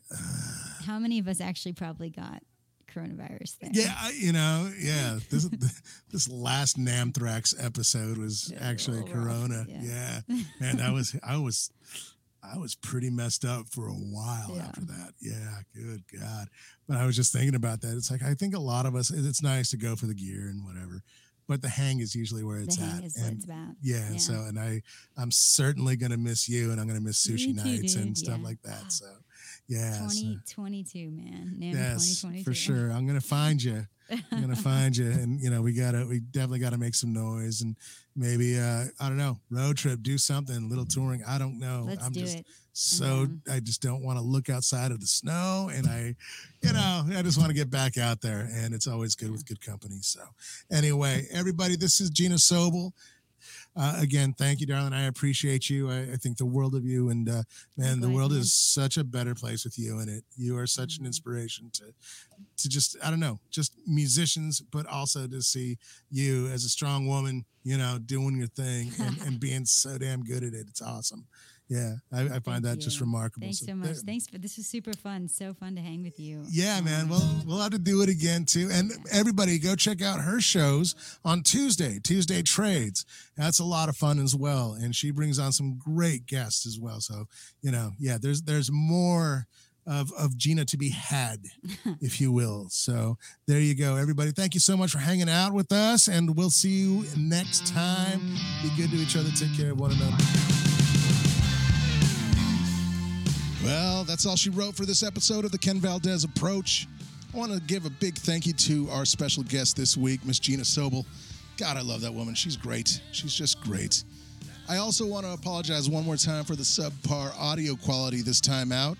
[0.85, 2.41] How many of us actually probably got
[2.93, 3.69] coronavirus there?
[3.73, 5.19] yeah, I- you know, yeah.
[5.29, 5.49] This
[6.11, 9.65] this last NAMMthrax episode was actually rough, Corona.
[9.67, 10.21] yeah.
[10.27, 11.71] Yeah, man, I was I was
[12.53, 14.63] I was pretty messed up for a while Yeah.
[14.67, 15.13] after that.
[15.19, 16.47] Yeah, good God.
[16.87, 17.95] But I was just thinking about that.
[17.97, 19.11] It's like I think a lot of us.
[19.11, 21.03] It's nice to go for the gear and whatever,
[21.47, 22.89] but the hang is usually where it's the at.
[22.93, 23.75] hang is what and it's about.
[23.81, 24.81] yeah, and so and I
[25.17, 28.39] I'm certainly gonna miss you, and I'm gonna miss sushi too, nights and dude, stuff
[28.39, 28.45] yeah.
[28.45, 28.83] like that.
[28.91, 29.05] So
[29.67, 31.57] yeah, so- 2022, man.
[31.59, 32.43] NAMM yes, 2022.
[32.45, 32.91] for sure.
[32.91, 33.85] I'm gonna find you.
[34.09, 37.61] I'm gonna find you, and you know we gotta, we definitely gotta make some noise,
[37.61, 37.75] and
[38.15, 41.01] maybe uh I don't know, road trip, do something, little mm-hmm.
[41.01, 41.23] touring.
[41.27, 41.85] I don't know.
[41.88, 42.45] Let's I'm do just it.
[42.73, 43.41] so down.
[43.51, 46.15] I just don't want to look outside of the snow, and I,
[46.61, 47.09] you mm-hmm.
[47.09, 49.61] know, I just want to get back out there, and it's always good with good
[49.61, 49.99] company.
[50.01, 50.21] So,
[50.71, 52.91] anyway, everybody, this is Gina Sobel.
[53.79, 54.91] Uh, again, thank you, darling.
[54.93, 55.91] I appreciate you.
[55.91, 57.43] I, I think the world of you, and uh,
[57.77, 60.23] man, the world is such a better place with you in it.
[60.35, 61.07] You are such an Mhm.
[61.07, 61.93] inspiration to,
[62.57, 65.77] to just I don't know, just musicians, but also to see
[66.09, 70.23] you as a strong woman, you know, doing your thing and, and being so damn
[70.23, 70.65] good at it.
[70.69, 71.27] It's awesome.
[71.69, 73.45] Yeah, I, I find Thank that just remarkable.
[73.45, 73.98] Thanks so there- much.
[73.98, 75.27] Thanks for this was super fun.
[75.27, 76.44] So fun to hang with you.
[76.49, 77.03] yeah, man.
[77.03, 78.69] Um, Well, we'll have to do it again too.
[78.72, 80.95] And everybody, go check out her shows
[81.26, 81.99] on Tuesday.
[82.02, 83.06] Tuesday Trades.
[83.35, 84.77] That's a lot of fun as well.
[84.81, 87.02] And she brings on some great guests as well.
[87.02, 87.26] So
[87.61, 89.48] you know, yeah, there's there's more
[89.85, 91.48] of of Gina to be had,
[92.02, 92.68] if you will.
[92.69, 94.31] So there you go, everybody.
[94.31, 98.22] Thank you so much for hanging out with us, and we'll see you next time.
[98.64, 99.30] Be good to each other.
[99.31, 100.15] Take care of one another.
[103.68, 106.88] Well, that's all she wrote for this episode of the Ken Valdez Approach.
[107.34, 110.39] I want to give a big thank you to our special guest this week, Miss
[110.39, 111.06] Gina Sobel.
[111.57, 112.34] God, I love that woman.
[112.34, 113.02] She's great.
[113.11, 114.06] She's just great.
[114.69, 118.72] I also want to apologize one more time for the subpar audio quality this time
[118.72, 118.98] out.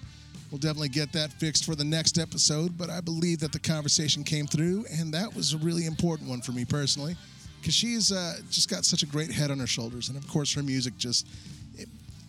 [0.52, 4.22] We'll definitely get that fixed for the next episode, but I believe that the conversation
[4.26, 7.16] came through, and that was a really important one for me personally,
[7.62, 10.54] because she's uh, just got such a great head on her shoulders, and of course
[10.54, 11.26] her music just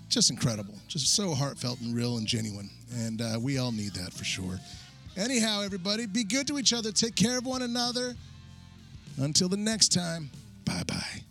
[0.08, 4.12] just incredible, just so heartfelt and real and genuine, and uh, we all need that
[4.12, 4.58] for sure.
[5.16, 8.14] Anyhow, everybody, be good to each other, take care of one another.
[9.18, 10.30] Until the next time,
[10.64, 11.22] bye bye.